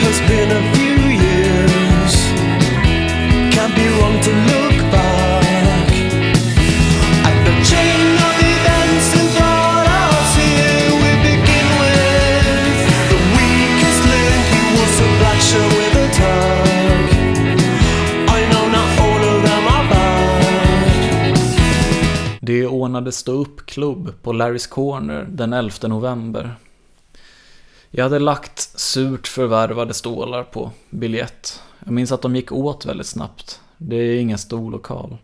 has 0.00 0.20
been 0.28 0.50
a 0.50 0.87
Det 22.48 22.66
ordnades 22.66 23.16
stå 23.16 23.32
upp 23.32 23.66
klubb 23.66 24.12
på 24.22 24.32
Larrys 24.32 24.66
Corner 24.66 25.26
den 25.30 25.52
11 25.52 25.88
november. 25.88 26.56
Jag 27.90 28.04
hade 28.04 28.18
lagt 28.18 28.58
surt 28.58 29.26
förvärvade 29.26 29.94
stålar 29.94 30.42
på 30.42 30.70
biljett. 30.90 31.62
Jag 31.84 31.92
minns 31.92 32.12
att 32.12 32.22
de 32.22 32.36
gick 32.36 32.52
åt 32.52 32.86
väldigt 32.86 33.06
snabbt. 33.06 33.60
Det 33.76 33.96
är 33.96 34.20
ingen 34.20 34.38
stor 34.38 34.70
lokal. 34.70 35.16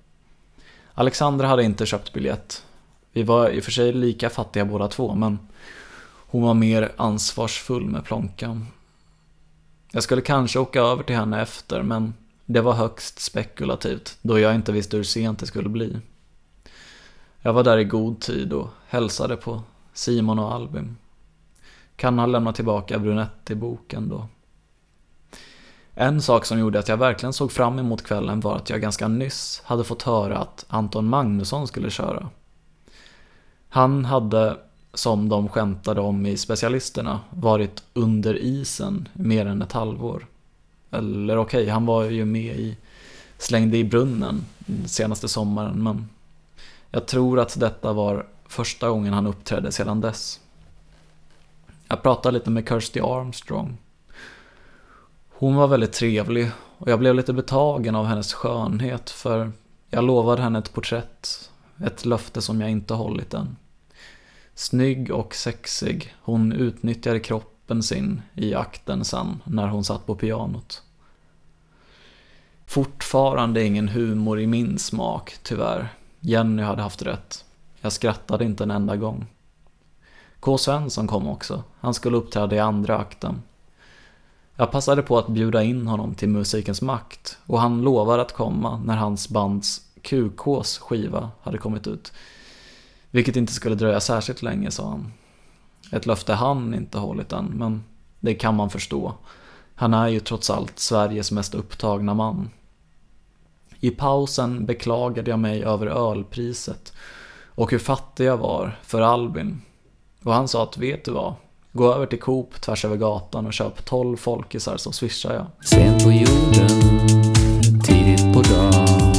Alexandra 0.94 1.46
hade 1.46 1.64
inte 1.64 1.86
köpt 1.86 2.12
biljett. 2.12 2.64
Vi 3.12 3.22
var 3.22 3.50
i 3.50 3.60
och 3.60 3.64
för 3.64 3.72
sig 3.72 3.92
lika 3.92 4.30
fattiga 4.30 4.64
båda 4.64 4.88
två, 4.88 5.14
men 5.14 5.38
hon 6.06 6.42
var 6.42 6.54
mer 6.54 6.92
ansvarsfull 6.96 7.84
med 7.84 8.04
plånkan. 8.04 8.66
Jag 9.92 10.02
skulle 10.02 10.22
kanske 10.22 10.58
åka 10.58 10.80
över 10.80 11.02
till 11.02 11.16
henne 11.16 11.42
efter, 11.42 11.82
men 11.82 12.14
det 12.44 12.60
var 12.60 12.72
högst 12.72 13.18
spekulativt, 13.18 14.18
då 14.22 14.38
jag 14.38 14.54
inte 14.54 14.72
visste 14.72 14.96
hur 14.96 15.04
sent 15.04 15.38
det 15.38 15.46
skulle 15.46 15.68
bli. 15.68 16.00
Jag 17.46 17.52
var 17.52 17.64
där 17.64 17.78
i 17.78 17.84
god 17.84 18.20
tid 18.20 18.52
och 18.52 18.68
hälsade 18.88 19.36
på 19.36 19.62
Simon 19.92 20.38
och 20.38 20.54
Albin. 20.54 20.96
Kan 21.96 22.18
ha 22.18 22.26
lämnat 22.26 22.54
tillbaka 22.54 22.98
Brunetti-boken 22.98 24.08
då. 24.08 24.26
En 25.94 26.22
sak 26.22 26.44
som 26.44 26.58
gjorde 26.58 26.78
att 26.78 26.88
jag 26.88 26.96
verkligen 26.96 27.32
såg 27.32 27.52
fram 27.52 27.78
emot 27.78 28.02
kvällen 28.02 28.40
var 28.40 28.56
att 28.56 28.70
jag 28.70 28.80
ganska 28.80 29.08
nyss 29.08 29.62
hade 29.64 29.84
fått 29.84 30.02
höra 30.02 30.38
att 30.38 30.64
Anton 30.68 31.08
Magnusson 31.08 31.68
skulle 31.68 31.90
köra. 31.90 32.28
Han 33.68 34.04
hade, 34.04 34.56
som 34.94 35.28
de 35.28 35.48
skämtade 35.48 36.00
om 36.00 36.26
i 36.26 36.36
specialisterna, 36.36 37.20
varit 37.30 37.82
under 37.92 38.36
isen 38.36 39.08
mer 39.12 39.46
än 39.46 39.62
ett 39.62 39.72
halvår. 39.72 40.26
Eller 40.90 41.36
okej, 41.36 41.62
okay, 41.62 41.72
han 41.72 41.86
var 41.86 42.04
ju 42.04 42.24
med 42.24 42.56
i 42.56 42.76
Slängde 43.38 43.76
i 43.76 43.84
brunnen 43.84 44.44
senaste 44.86 45.28
sommaren, 45.28 45.82
men 45.82 46.08
jag 46.94 47.06
tror 47.06 47.40
att 47.40 47.60
detta 47.60 47.92
var 47.92 48.26
första 48.46 48.88
gången 48.88 49.12
han 49.12 49.26
uppträdde 49.26 49.72
sedan 49.72 50.00
dess. 50.00 50.40
Jag 51.88 52.02
pratade 52.02 52.38
lite 52.38 52.50
med 52.50 52.68
Kirsty 52.68 53.00
Armstrong. 53.00 53.76
Hon 55.28 55.54
var 55.54 55.68
väldigt 55.68 55.92
trevlig 55.92 56.50
och 56.78 56.90
jag 56.90 56.98
blev 56.98 57.14
lite 57.14 57.32
betagen 57.32 57.94
av 57.94 58.06
hennes 58.06 58.34
skönhet 58.34 59.10
för 59.10 59.52
jag 59.90 60.04
lovade 60.04 60.42
henne 60.42 60.58
ett 60.58 60.72
porträtt. 60.72 61.50
Ett 61.84 62.04
löfte 62.04 62.42
som 62.42 62.60
jag 62.60 62.70
inte 62.70 62.94
hållit 62.94 63.34
än. 63.34 63.56
Snygg 64.54 65.10
och 65.10 65.34
sexig, 65.34 66.14
hon 66.22 66.52
utnyttjade 66.52 67.20
kroppen 67.20 67.82
sin 67.82 68.22
i 68.34 68.54
akten 68.54 69.04
sen 69.04 69.42
när 69.44 69.68
hon 69.68 69.84
satt 69.84 70.06
på 70.06 70.14
pianot. 70.14 70.82
Fortfarande 72.66 73.64
ingen 73.64 73.88
humor 73.88 74.40
i 74.40 74.46
min 74.46 74.78
smak, 74.78 75.36
tyvärr. 75.42 75.88
Jenny 76.26 76.62
hade 76.62 76.82
haft 76.82 77.02
rätt. 77.02 77.44
Jag 77.80 77.92
skrattade 77.92 78.44
inte 78.44 78.64
en 78.64 78.70
enda 78.70 78.96
gång. 78.96 79.26
K. 80.40 80.58
Svensson 80.58 81.06
kom 81.06 81.28
också. 81.28 81.62
Han 81.80 81.94
skulle 81.94 82.16
uppträda 82.16 82.56
i 82.56 82.58
andra 82.58 82.98
akten. 82.98 83.42
Jag 84.56 84.70
passade 84.70 85.02
på 85.02 85.18
att 85.18 85.28
bjuda 85.28 85.62
in 85.62 85.86
honom 85.86 86.14
till 86.14 86.28
Musikens 86.28 86.82
Makt 86.82 87.38
och 87.46 87.60
han 87.60 87.82
lovade 87.82 88.22
att 88.22 88.32
komma 88.32 88.82
när 88.84 88.96
hans 88.96 89.28
bands 89.28 89.80
QKs 90.02 90.78
skiva 90.78 91.30
hade 91.42 91.58
kommit 91.58 91.86
ut. 91.86 92.12
Vilket 93.10 93.36
inte 93.36 93.52
skulle 93.52 93.74
dröja 93.74 94.00
särskilt 94.00 94.42
länge, 94.42 94.70
sa 94.70 94.88
han. 94.88 95.12
Ett 95.92 96.06
löfte 96.06 96.34
han 96.34 96.74
inte 96.74 96.98
hållit 96.98 97.32
än, 97.32 97.46
men 97.46 97.84
det 98.20 98.34
kan 98.34 98.54
man 98.54 98.70
förstå. 98.70 99.14
Han 99.74 99.94
är 99.94 100.08
ju 100.08 100.20
trots 100.20 100.50
allt 100.50 100.78
Sveriges 100.78 101.32
mest 101.32 101.54
upptagna 101.54 102.14
man. 102.14 102.50
I 103.84 103.90
pausen 103.90 104.66
beklagade 104.66 105.30
jag 105.30 105.38
mig 105.38 105.64
över 105.64 105.86
ölpriset 105.86 106.92
och 107.48 107.70
hur 107.70 107.78
fattig 107.78 108.24
jag 108.24 108.36
var 108.36 108.78
för 108.82 109.00
Albin. 109.00 109.62
Och 110.22 110.32
han 110.32 110.48
sa 110.48 110.62
att, 110.62 110.78
vet 110.78 111.04
du 111.04 111.10
vad? 111.10 111.34
Gå 111.72 111.94
över 111.94 112.06
till 112.06 112.20
Coop 112.20 112.60
tvärs 112.60 112.84
över 112.84 112.96
gatan 112.96 113.46
och 113.46 113.52
köp 113.52 113.84
12 113.84 114.16
folkisar 114.16 114.76
så 114.76 114.92
swishar 114.92 115.34
jag. 115.34 115.46
Sent 115.66 116.04
på 116.04 116.12
jorden, 116.12 116.68
tidigt 117.84 118.34
på 118.34 118.42
dagen. 118.42 119.12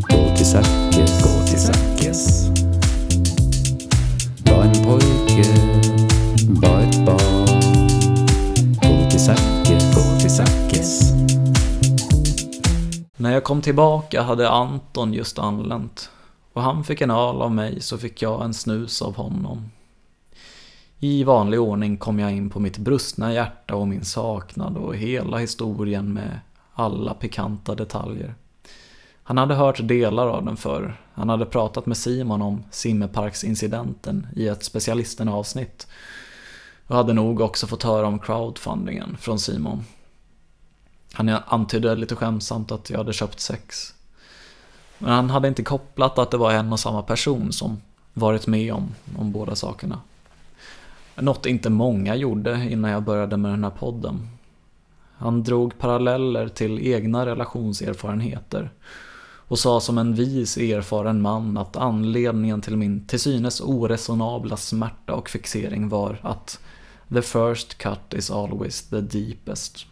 Gå 0.00 0.36
till 0.36 0.46
Zackes, 0.46 1.22
gå 1.22 1.28
till 1.28 1.36
Zackes. 1.36 1.45
När 13.26 13.32
jag 13.32 13.44
kom 13.44 13.62
tillbaka 13.62 14.22
hade 14.22 14.50
Anton 14.50 15.12
just 15.12 15.38
anlänt. 15.38 16.10
Och 16.52 16.62
han 16.62 16.84
fick 16.84 17.00
en 17.00 17.10
öl 17.10 17.42
av 17.42 17.52
mig 17.52 17.80
så 17.80 17.98
fick 17.98 18.22
jag 18.22 18.44
en 18.44 18.54
snus 18.54 19.02
av 19.02 19.16
honom. 19.16 19.70
I 20.98 21.24
vanlig 21.24 21.60
ordning 21.60 21.96
kom 21.96 22.18
jag 22.18 22.32
in 22.32 22.50
på 22.50 22.60
mitt 22.60 22.78
brustna 22.78 23.32
hjärta 23.32 23.76
och 23.76 23.88
min 23.88 24.04
saknad 24.04 24.76
och 24.76 24.96
hela 24.96 25.38
historien 25.38 26.12
med 26.12 26.40
alla 26.74 27.14
pikanta 27.14 27.74
detaljer. 27.74 28.34
Han 29.22 29.38
hade 29.38 29.54
hört 29.54 29.88
delar 29.88 30.28
av 30.28 30.44
den 30.44 30.56
förr. 30.56 31.00
Han 31.14 31.28
hade 31.28 31.46
pratat 31.46 31.86
med 31.86 31.96
Simon 31.96 32.42
om 32.42 32.64
Simmerparksincidenten 32.70 34.26
i 34.36 34.48
ett 34.48 34.64
specialisten-avsnitt. 34.64 35.86
Och 36.86 36.96
hade 36.96 37.12
nog 37.12 37.40
också 37.40 37.66
fått 37.66 37.82
höra 37.82 38.06
om 38.06 38.18
crowdfundingen 38.18 39.16
från 39.20 39.38
Simon. 39.38 39.84
Han 41.16 41.28
antydde 41.28 41.94
lite 41.94 42.16
skämtsamt 42.16 42.72
att 42.72 42.90
jag 42.90 42.98
hade 42.98 43.12
köpt 43.12 43.40
sex. 43.40 43.94
Men 44.98 45.12
han 45.12 45.30
hade 45.30 45.48
inte 45.48 45.62
kopplat 45.62 46.18
att 46.18 46.30
det 46.30 46.36
var 46.36 46.52
en 46.52 46.72
och 46.72 46.80
samma 46.80 47.02
person 47.02 47.52
som 47.52 47.80
varit 48.14 48.46
med 48.46 48.72
om 48.72 48.94
om 49.18 49.32
båda 49.32 49.54
sakerna. 49.54 50.00
Något 51.14 51.46
inte 51.46 51.70
många 51.70 52.14
gjorde 52.14 52.68
innan 52.70 52.90
jag 52.90 53.02
började 53.02 53.36
med 53.36 53.50
den 53.50 53.64
här 53.64 53.70
podden. 53.70 54.28
Han 55.18 55.42
drog 55.42 55.78
paralleller 55.78 56.48
till 56.48 56.78
egna 56.78 57.26
relationserfarenheter 57.26 58.70
och 59.48 59.58
sa 59.58 59.80
som 59.80 59.98
en 59.98 60.14
vis 60.14 60.56
erfaren 60.56 61.22
man 61.22 61.56
att 61.56 61.76
anledningen 61.76 62.60
till 62.60 62.76
min 62.76 63.06
till 63.06 63.20
synes 63.20 63.60
oresonabla 63.60 64.56
smärta 64.56 65.14
och 65.14 65.28
fixering 65.28 65.88
var 65.88 66.18
att 66.22 66.60
the 67.14 67.22
first 67.22 67.78
cut 67.78 68.14
is 68.14 68.30
always 68.30 68.82
the 68.82 69.00
deepest. 69.00 69.86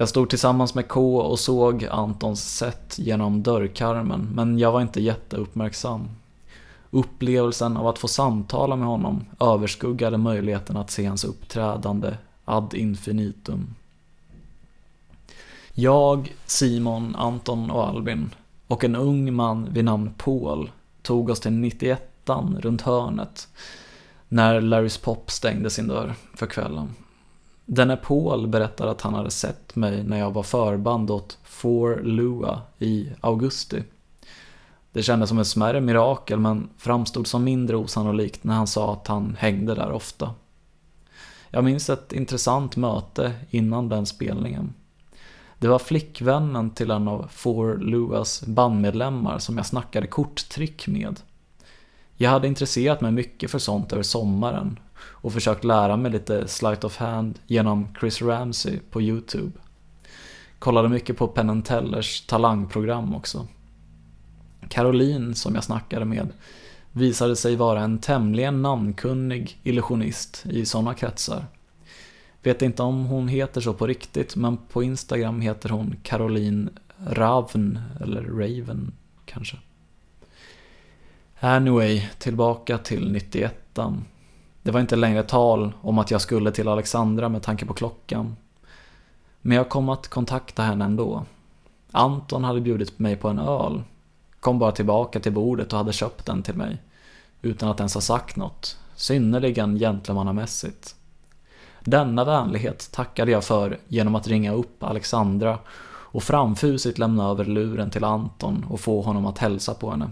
Jag 0.00 0.08
stod 0.08 0.30
tillsammans 0.30 0.74
med 0.74 0.88
K 0.88 1.16
och 1.20 1.38
såg 1.38 1.84
Antons 1.90 2.56
sätt 2.56 2.98
genom 2.98 3.42
dörrkarmen 3.42 4.28
men 4.34 4.58
jag 4.58 4.72
var 4.72 4.80
inte 4.80 5.00
jätteuppmärksam. 5.00 6.08
Upplevelsen 6.90 7.76
av 7.76 7.86
att 7.86 7.98
få 7.98 8.08
samtala 8.08 8.76
med 8.76 8.88
honom 8.88 9.24
överskuggade 9.40 10.18
möjligheten 10.18 10.76
att 10.76 10.90
se 10.90 11.06
hans 11.06 11.24
uppträdande 11.24 12.14
ad 12.44 12.74
infinitum. 12.74 13.74
Jag, 15.72 16.34
Simon, 16.46 17.16
Anton 17.16 17.70
och 17.70 17.88
Albin 17.88 18.30
och 18.66 18.84
en 18.84 18.96
ung 18.96 19.34
man 19.34 19.72
vid 19.72 19.84
namn 19.84 20.10
Paul 20.16 20.70
tog 21.02 21.30
oss 21.30 21.40
till 21.40 21.52
91 21.52 22.30
runt 22.58 22.82
hörnet 22.82 23.48
när 24.28 24.60
Larrys 24.60 24.98
Pop 24.98 25.30
stängde 25.30 25.70
sin 25.70 25.88
dörr 25.88 26.14
för 26.34 26.46
kvällen. 26.46 26.94
Denne 27.72 27.96
Paul 27.96 28.46
berättar 28.46 28.86
att 28.86 29.00
han 29.00 29.14
hade 29.14 29.30
sett 29.30 29.76
mig 29.76 30.04
när 30.04 30.18
jag 30.18 30.30
var 30.30 30.42
förband 30.42 31.10
åt 31.10 31.38
Four 31.42 32.02
Lua 32.02 32.62
i 32.78 33.08
augusti. 33.20 33.82
Det 34.92 35.02
kändes 35.02 35.28
som 35.28 35.38
ett 35.38 35.46
smärre 35.46 35.80
mirakel 35.80 36.38
men 36.40 36.68
framstod 36.78 37.26
som 37.26 37.44
mindre 37.44 37.76
osannolikt 37.76 38.44
när 38.44 38.54
han 38.54 38.66
sa 38.66 38.92
att 38.92 39.06
han 39.06 39.36
hängde 39.38 39.74
där 39.74 39.92
ofta. 39.92 40.34
Jag 41.50 41.64
minns 41.64 41.90
ett 41.90 42.12
intressant 42.12 42.76
möte 42.76 43.32
innan 43.50 43.88
den 43.88 44.06
spelningen. 44.06 44.74
Det 45.58 45.68
var 45.68 45.78
flickvännen 45.78 46.70
till 46.70 46.90
en 46.90 47.08
av 47.08 47.28
Four 47.30 47.78
Luas 47.78 48.46
bandmedlemmar 48.46 49.38
som 49.38 49.56
jag 49.56 49.66
snackade 49.66 50.06
korttrick 50.06 50.86
med. 50.88 51.20
Jag 52.16 52.30
hade 52.30 52.48
intresserat 52.48 53.00
mig 53.00 53.12
mycket 53.12 53.50
för 53.50 53.58
sånt 53.58 53.92
över 53.92 54.02
sommaren 54.02 54.78
och 55.02 55.32
försökt 55.32 55.64
lära 55.64 55.96
mig 55.96 56.12
lite 56.12 56.48
sleight 56.48 56.84
of 56.84 56.96
hand 56.96 57.38
genom 57.46 57.88
Chris 58.00 58.22
Ramsey 58.22 58.78
på 58.90 59.02
YouTube. 59.02 59.52
Kollade 60.58 60.88
mycket 60.88 61.16
på 61.16 61.28
Penn 61.28 61.62
Tellers 61.62 62.20
talangprogram 62.20 63.14
också. 63.14 63.46
Caroline, 64.68 65.34
som 65.34 65.54
jag 65.54 65.64
snackade 65.64 66.04
med, 66.04 66.28
visade 66.92 67.36
sig 67.36 67.56
vara 67.56 67.80
en 67.80 67.98
tämligen 67.98 68.62
namnkunnig 68.62 69.60
illusionist 69.62 70.46
i 70.50 70.66
sådana 70.66 70.94
kretsar. 70.94 71.46
Vet 72.42 72.62
inte 72.62 72.82
om 72.82 73.06
hon 73.06 73.28
heter 73.28 73.60
så 73.60 73.74
på 73.74 73.86
riktigt, 73.86 74.36
men 74.36 74.56
på 74.56 74.82
Instagram 74.82 75.40
heter 75.40 75.68
hon 75.68 75.96
Caroline 76.02 76.70
Ravn, 77.06 77.78
eller 78.00 78.22
Raven 78.22 78.92
kanske. 79.24 79.56
Anyway, 81.40 82.08
tillbaka 82.18 82.78
till 82.78 83.12
91 83.12 83.78
det 84.62 84.70
var 84.70 84.80
inte 84.80 84.96
längre 84.96 85.22
tal 85.22 85.72
om 85.82 85.98
att 85.98 86.10
jag 86.10 86.20
skulle 86.20 86.50
till 86.50 86.68
Alexandra 86.68 87.28
med 87.28 87.42
tanke 87.42 87.66
på 87.66 87.74
klockan. 87.74 88.36
Men 89.40 89.56
jag 89.56 89.68
kom 89.68 89.88
att 89.88 90.08
kontakta 90.08 90.62
henne 90.62 90.84
ändå. 90.84 91.24
Anton 91.92 92.44
hade 92.44 92.60
bjudit 92.60 92.98
mig 92.98 93.16
på 93.16 93.28
en 93.28 93.38
öl. 93.38 93.82
Kom 94.40 94.58
bara 94.58 94.72
tillbaka 94.72 95.20
till 95.20 95.32
bordet 95.32 95.72
och 95.72 95.78
hade 95.78 95.92
köpt 95.92 96.26
den 96.26 96.42
till 96.42 96.54
mig. 96.54 96.82
Utan 97.42 97.68
att 97.68 97.80
ens 97.80 97.94
ha 97.94 98.00
sagt 98.00 98.36
något. 98.36 98.78
Synnerligen 98.94 99.78
gentlemannamässigt. 99.78 100.94
Denna 101.80 102.24
vänlighet 102.24 102.88
tackade 102.92 103.30
jag 103.30 103.44
för 103.44 103.78
genom 103.88 104.14
att 104.14 104.28
ringa 104.28 104.52
upp 104.52 104.82
Alexandra 104.82 105.58
och 106.12 106.22
framfusigt 106.22 106.98
lämna 106.98 107.28
över 107.28 107.44
luren 107.44 107.90
till 107.90 108.04
Anton 108.04 108.66
och 108.70 108.80
få 108.80 109.00
honom 109.00 109.26
att 109.26 109.38
hälsa 109.38 109.74
på 109.74 109.90
henne. 109.90 110.10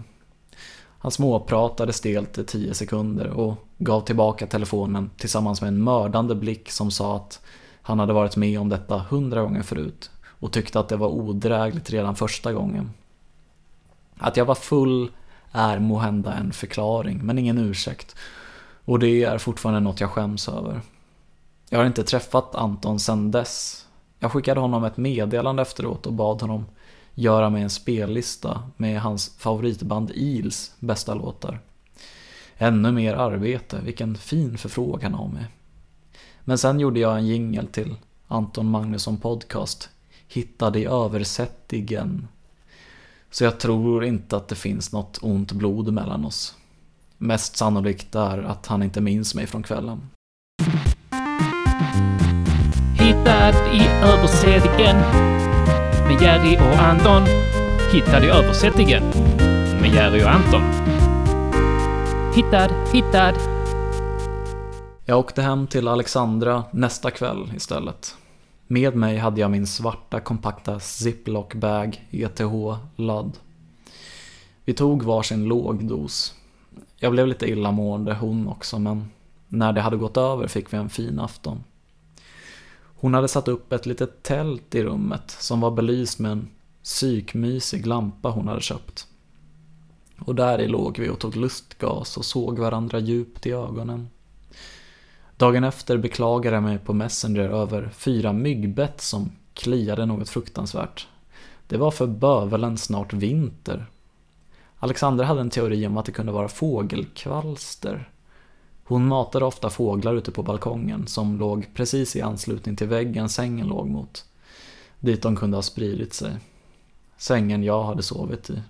Han 1.01 1.11
småpratade 1.11 1.93
stelt 1.93 2.37
i 2.37 2.43
tio 2.43 2.73
sekunder 2.73 3.27
och 3.27 3.55
gav 3.77 4.01
tillbaka 4.01 4.47
telefonen 4.47 5.09
tillsammans 5.17 5.61
med 5.61 5.67
en 5.67 5.83
mördande 5.83 6.35
blick 6.35 6.71
som 6.71 6.91
sa 6.91 7.15
att 7.15 7.41
han 7.81 7.99
hade 7.99 8.13
varit 8.13 8.35
med 8.35 8.59
om 8.59 8.69
detta 8.69 8.97
hundra 8.97 9.41
gånger 9.41 9.63
förut 9.63 10.11
och 10.25 10.51
tyckte 10.51 10.79
att 10.79 10.89
det 10.89 10.97
var 10.97 11.07
odrägligt 11.07 11.89
redan 11.89 12.15
första 12.15 12.53
gången. 12.53 12.91
Att 14.17 14.37
jag 14.37 14.45
var 14.45 14.55
full 14.55 15.11
är 15.51 15.79
måhända 15.79 16.33
en 16.33 16.51
förklaring, 16.51 17.19
men 17.23 17.37
ingen 17.37 17.57
ursäkt. 17.57 18.15
Och 18.85 18.99
det 18.99 19.23
är 19.23 19.37
fortfarande 19.37 19.79
något 19.79 19.99
jag 19.99 20.09
skäms 20.09 20.49
över. 20.49 20.81
Jag 21.69 21.79
har 21.79 21.85
inte 21.85 22.03
träffat 22.03 22.55
Anton 22.55 22.99
sedan 22.99 23.31
dess. 23.31 23.85
Jag 24.19 24.31
skickade 24.31 24.59
honom 24.59 24.83
ett 24.83 24.97
meddelande 24.97 25.61
efteråt 25.61 26.05
och 26.05 26.13
bad 26.13 26.41
honom 26.41 26.65
göra 27.19 27.49
mig 27.49 27.61
en 27.61 27.69
spellista 27.69 28.63
med 28.77 29.01
hans 29.01 29.35
favoritband 29.37 30.11
Eels 30.15 30.71
bästa 30.79 31.13
låtar. 31.13 31.59
Ännu 32.57 32.91
mer 32.91 33.13
arbete, 33.13 33.79
vilken 33.83 34.15
fin 34.15 34.57
förfrågan 34.57 35.15
av 35.15 35.33
mig. 35.33 35.45
Men 36.43 36.57
sen 36.57 36.79
gjorde 36.79 36.99
jag 36.99 37.17
en 37.17 37.27
jingel 37.27 37.67
till 37.67 37.95
Anton 38.27 38.65
Magnusson 38.69 39.17
Podcast, 39.17 39.89
Hittade 40.27 40.79
i 40.79 40.85
översättningen. 40.85 42.27
Så 43.31 43.43
jag 43.43 43.59
tror 43.59 44.05
inte 44.05 44.37
att 44.37 44.47
det 44.47 44.55
finns 44.55 44.91
något 44.91 45.19
ont 45.21 45.51
blod 45.51 45.93
mellan 45.93 46.25
oss. 46.25 46.55
Mest 47.17 47.57
sannolikt 47.57 48.15
är 48.15 48.37
att 48.37 48.67
han 48.67 48.83
inte 48.83 49.01
minns 49.01 49.35
mig 49.35 49.47
från 49.47 49.63
kvällen. 49.63 50.09
Hittad 52.99 53.53
i 53.73 53.87
översättningen 54.03 55.48
med 56.09 56.21
Jerry 56.21 56.57
och 56.57 56.81
Anton. 56.81 57.23
Hittad 57.93 58.23
i 58.23 58.29
översättningen 58.29 59.03
med 59.81 59.93
Jerry 59.93 60.23
och 60.23 60.29
Anton. 60.29 60.61
Hittad, 62.35 62.69
hittad. 62.93 63.33
Jag 65.05 65.19
åkte 65.19 65.41
hem 65.41 65.67
till 65.67 65.87
Alexandra 65.87 66.63
nästa 66.71 67.11
kväll 67.11 67.51
istället. 67.55 68.15
Med 68.67 68.95
mig 68.95 69.17
hade 69.17 69.41
jag 69.41 69.51
min 69.51 69.67
svarta 69.67 70.19
kompakta 70.19 70.79
ziplock-bag 70.79 72.07
ETH-ladd. 72.11 73.31
Vi 74.65 74.73
tog 74.73 75.03
varsin 75.03 75.43
låg 75.45 75.85
dos. 75.85 76.33
Jag 76.97 77.11
blev 77.11 77.27
lite 77.27 77.49
illamående 77.49 78.13
hon 78.13 78.47
också 78.47 78.79
men 78.79 79.09
när 79.47 79.73
det 79.73 79.81
hade 79.81 79.97
gått 79.97 80.17
över 80.17 80.47
fick 80.47 80.73
vi 80.73 80.77
en 80.77 80.89
fin 80.89 81.19
afton. 81.19 81.63
Hon 83.01 83.13
hade 83.13 83.27
satt 83.27 83.47
upp 83.47 83.73
ett 83.73 83.85
litet 83.85 84.23
tält 84.23 84.75
i 84.75 84.83
rummet 84.83 85.31
som 85.31 85.61
var 85.61 85.71
belyst 85.71 86.19
med 86.19 86.31
en 86.31 86.47
psykmysig 86.83 87.85
lampa 87.85 88.29
hon 88.29 88.47
hade 88.47 88.61
köpt. 88.61 89.07
Och 90.19 90.35
där 90.35 90.61
i 90.61 90.67
låg 90.67 90.99
vi 90.99 91.09
och 91.09 91.19
tog 91.19 91.35
lustgas 91.35 92.17
och 92.17 92.25
såg 92.25 92.59
varandra 92.59 92.99
djupt 92.99 93.45
i 93.45 93.51
ögonen. 93.51 94.09
Dagen 95.37 95.63
efter 95.63 95.97
beklagade 95.97 96.55
jag 96.55 96.63
mig 96.63 96.77
på 96.77 96.93
Messenger 96.93 97.49
över 97.49 97.89
fyra 97.93 98.33
myggbett 98.33 99.01
som 99.01 99.31
kliade 99.53 100.05
något 100.05 100.29
fruktansvärt. 100.29 101.07
Det 101.67 101.77
var 101.77 101.91
för 101.91 102.07
bövelen 102.07 102.77
snart 102.77 103.13
vinter. 103.13 103.85
Alexandra 104.79 105.25
hade 105.25 105.41
en 105.41 105.49
teori 105.49 105.87
om 105.87 105.97
att 105.97 106.05
det 106.05 106.11
kunde 106.11 106.31
vara 106.31 106.47
fågelkvalster. 106.47 108.09
Hon 108.89 109.07
matade 109.07 109.45
ofta 109.45 109.69
fåglar 109.69 110.15
ute 110.15 110.31
på 110.31 110.43
balkongen 110.43 111.07
som 111.07 111.37
låg 111.37 111.67
precis 111.73 112.15
i 112.15 112.21
anslutning 112.21 112.75
till 112.75 112.87
väggen 112.87 113.29
sängen 113.29 113.67
låg 113.67 113.89
mot. 113.89 114.25
Dit 114.99 115.21
de 115.21 115.35
kunde 115.35 115.57
ha 115.57 115.61
spridit 115.61 116.13
sig. 116.13 116.37
Sängen 117.17 117.63
jag 117.63 117.83
hade 117.83 118.03
sovit 118.03 118.49
i. 118.49 118.61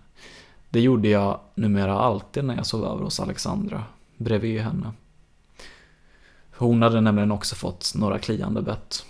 Det 0.70 0.82
gjorde 0.82 1.10
jag 1.10 1.40
numera 1.56 2.00
alltid 2.00 2.44
när 2.44 2.56
jag 2.56 2.66
sov 2.66 2.86
över 2.86 3.04
hos 3.04 3.20
Alexandra, 3.20 3.84
bredvid 4.18 4.62
henne. 4.62 4.92
Hon 6.58 6.82
hade 6.82 7.02
nämligen 7.02 7.32
också 7.32 7.56
fått 7.56 7.94
några 7.96 8.20
kliande 8.20 8.62
bett. 8.62 9.06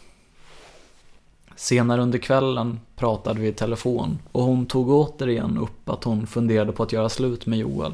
Senare 1.55 2.01
under 2.01 2.19
kvällen 2.19 2.79
pratade 2.95 3.39
vi 3.39 3.47
i 3.47 3.53
telefon 3.53 4.19
och 4.31 4.43
hon 4.43 4.65
tog 4.65 4.89
återigen 4.89 5.57
upp 5.57 5.89
att 5.89 6.03
hon 6.03 6.27
funderade 6.27 6.71
på 6.71 6.83
att 6.83 6.93
göra 6.93 7.09
slut 7.09 7.45
med 7.45 7.59
Joel. 7.59 7.93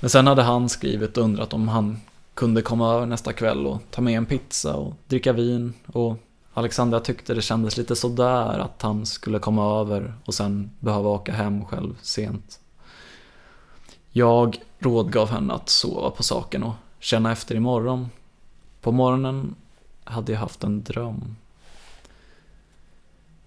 Men 0.00 0.10
sen 0.10 0.26
hade 0.26 0.42
han 0.42 0.68
skrivit 0.68 1.16
och 1.16 1.24
undrat 1.24 1.52
om 1.52 1.68
han 1.68 2.00
kunde 2.34 2.62
komma 2.62 2.94
över 2.94 3.06
nästa 3.06 3.32
kväll 3.32 3.66
och 3.66 3.82
ta 3.90 4.02
med 4.02 4.16
en 4.16 4.26
pizza 4.26 4.74
och 4.74 4.94
dricka 5.06 5.32
vin 5.32 5.72
och 5.86 6.16
Alexandra 6.54 7.00
tyckte 7.00 7.34
det 7.34 7.42
kändes 7.42 7.76
lite 7.76 7.96
sådär 7.96 8.58
att 8.58 8.82
han 8.82 9.06
skulle 9.06 9.38
komma 9.38 9.80
över 9.80 10.14
och 10.24 10.34
sen 10.34 10.70
behöva 10.80 11.08
åka 11.08 11.32
hem 11.32 11.64
själv 11.64 11.94
sent. 12.02 12.60
Jag 14.12 14.62
rådgav 14.78 15.28
henne 15.28 15.54
att 15.54 15.68
sova 15.68 16.10
på 16.10 16.22
saken 16.22 16.62
och 16.62 16.74
känna 16.98 17.32
efter 17.32 17.54
imorgon. 17.54 18.10
På 18.80 18.92
morgonen 18.92 19.54
hade 20.04 20.32
jag 20.32 20.40
haft 20.40 20.64
en 20.64 20.82
dröm. 20.82 21.36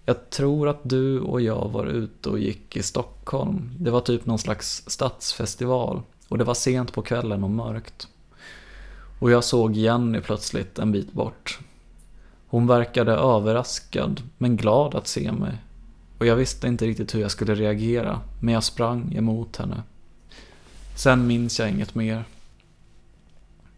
Jag 0.04 0.30
tror 0.30 0.68
att 0.68 0.80
du 0.82 1.20
och 1.20 1.40
jag 1.40 1.68
var 1.68 1.86
ute 1.86 2.28
och 2.28 2.38
gick 2.38 2.76
i 2.76 2.82
Stockholm. 2.82 3.70
Det 3.78 3.90
var 3.90 4.00
typ 4.00 4.26
någon 4.26 4.38
slags 4.38 4.82
stadsfestival 4.86 6.02
och 6.30 6.38
det 6.38 6.44
var 6.44 6.54
sent 6.54 6.92
på 6.92 7.02
kvällen 7.02 7.44
och 7.44 7.50
mörkt. 7.50 8.08
Och 9.18 9.30
jag 9.30 9.44
såg 9.44 9.76
Jenny 9.76 10.20
plötsligt 10.20 10.78
en 10.78 10.92
bit 10.92 11.12
bort. 11.12 11.58
Hon 12.46 12.66
verkade 12.66 13.12
överraskad 13.12 14.22
men 14.38 14.56
glad 14.56 14.94
att 14.94 15.06
se 15.06 15.32
mig. 15.32 15.58
Och 16.18 16.26
jag 16.26 16.36
visste 16.36 16.66
inte 16.66 16.86
riktigt 16.86 17.14
hur 17.14 17.20
jag 17.20 17.30
skulle 17.30 17.54
reagera, 17.54 18.20
men 18.40 18.54
jag 18.54 18.64
sprang 18.64 19.14
emot 19.14 19.56
henne. 19.56 19.82
Sen 20.96 21.26
minns 21.26 21.58
jag 21.58 21.70
inget 21.70 21.94
mer. 21.94 22.24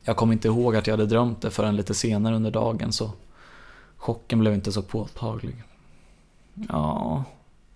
Jag 0.03 0.17
kom 0.17 0.33
inte 0.33 0.49
ihåg 0.49 0.77
att 0.77 0.87
jag 0.87 0.93
hade 0.93 1.07
drömt 1.07 1.43
det 1.43 1.51
förrän 1.51 1.77
lite 1.77 1.95
senare 1.95 2.37
under 2.37 2.51
dagen 2.51 2.93
så 2.93 3.11
chocken 3.97 4.39
blev 4.39 4.55
inte 4.55 4.73
så 4.73 4.83
påtaglig. 4.83 5.63
Ja, 6.69 7.25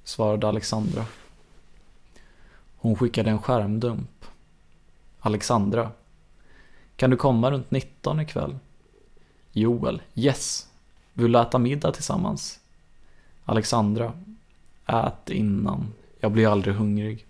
svarade 0.05 0.49
Alexandra. 0.49 1.05
Hon 2.77 2.97
skickade 2.97 3.31
en 3.31 3.43
skärmdump. 3.43 4.16
Alexandra. 5.27 5.91
Kan 6.97 7.11
du 7.11 7.17
komma 7.17 7.51
runt 7.51 7.71
19 7.71 8.21
ikväll? 8.21 8.59
Joel. 9.53 10.03
Yes. 10.15 10.69
Vill 11.13 11.33
du 11.33 11.41
äta 11.41 11.59
middag 11.59 11.93
tillsammans? 11.93 12.61
Alexandra. 13.45 14.13
Ät 14.87 15.31
innan. 15.31 15.93
Jag 16.21 16.33
blir 16.33 16.53
aldrig 16.53 16.75
hungrig. 16.75 17.27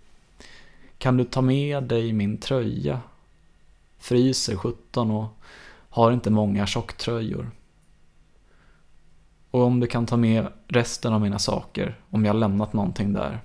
Kan 0.97 1.17
du 1.17 1.23
ta 1.23 1.41
med 1.41 1.83
dig 1.83 2.13
min 2.13 2.37
tröja? 2.37 3.01
Fryser 3.97 4.55
17 4.55 5.11
och 5.11 5.27
har 5.89 6.11
inte 6.11 6.29
många 6.29 6.67
tjocktröjor. 6.67 7.51
Och 9.51 9.61
om 9.61 9.79
du 9.79 9.87
kan 9.87 10.05
ta 10.05 10.17
med 10.17 10.47
resten 10.67 11.13
av 11.13 11.21
mina 11.21 11.39
saker, 11.39 11.99
om 12.09 12.25
jag 12.25 12.35
lämnat 12.35 12.73
någonting 12.73 13.13
där. 13.13 13.39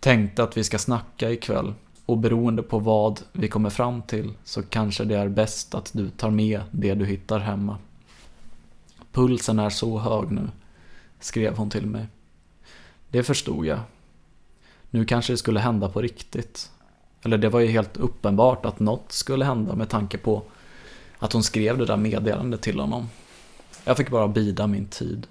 Tänkte 0.00 0.42
att 0.42 0.56
vi 0.56 0.64
ska 0.64 0.78
snacka 0.78 1.30
ikväll 1.30 1.74
och 2.06 2.18
beroende 2.18 2.62
på 2.62 2.78
vad 2.78 3.20
vi 3.32 3.48
kommer 3.48 3.70
fram 3.70 4.02
till 4.02 4.32
så 4.44 4.62
kanske 4.62 5.04
det 5.04 5.16
är 5.16 5.28
bäst 5.28 5.74
att 5.74 5.90
du 5.92 6.10
tar 6.10 6.30
med 6.30 6.60
det 6.70 6.94
du 6.94 7.06
hittar 7.06 7.38
hemma. 7.38 7.78
Pulsen 9.12 9.58
är 9.58 9.70
så 9.70 9.98
hög 9.98 10.30
nu, 10.30 10.48
skrev 11.20 11.56
hon 11.56 11.70
till 11.70 11.86
mig. 11.86 12.06
Det 13.10 13.22
förstod 13.22 13.66
jag. 13.66 13.80
Nu 14.90 15.04
kanske 15.04 15.32
det 15.32 15.36
skulle 15.36 15.60
hända 15.60 15.88
på 15.88 16.02
riktigt. 16.02 16.70
Eller 17.22 17.38
det 17.38 17.48
var 17.48 17.60
ju 17.60 17.66
helt 17.66 17.96
uppenbart 17.96 18.66
att 18.66 18.80
något 18.80 19.12
skulle 19.12 19.44
hända 19.44 19.74
med 19.74 19.88
tanke 19.88 20.18
på 20.18 20.42
att 21.18 21.32
hon 21.32 21.42
skrev 21.42 21.78
det 21.78 21.86
där 21.86 21.96
meddelandet 21.96 22.62
till 22.62 22.80
honom. 22.80 23.08
Jag 23.84 23.96
fick 23.96 24.10
bara 24.10 24.28
bida 24.28 24.66
min 24.66 24.86
tid. 24.86 25.26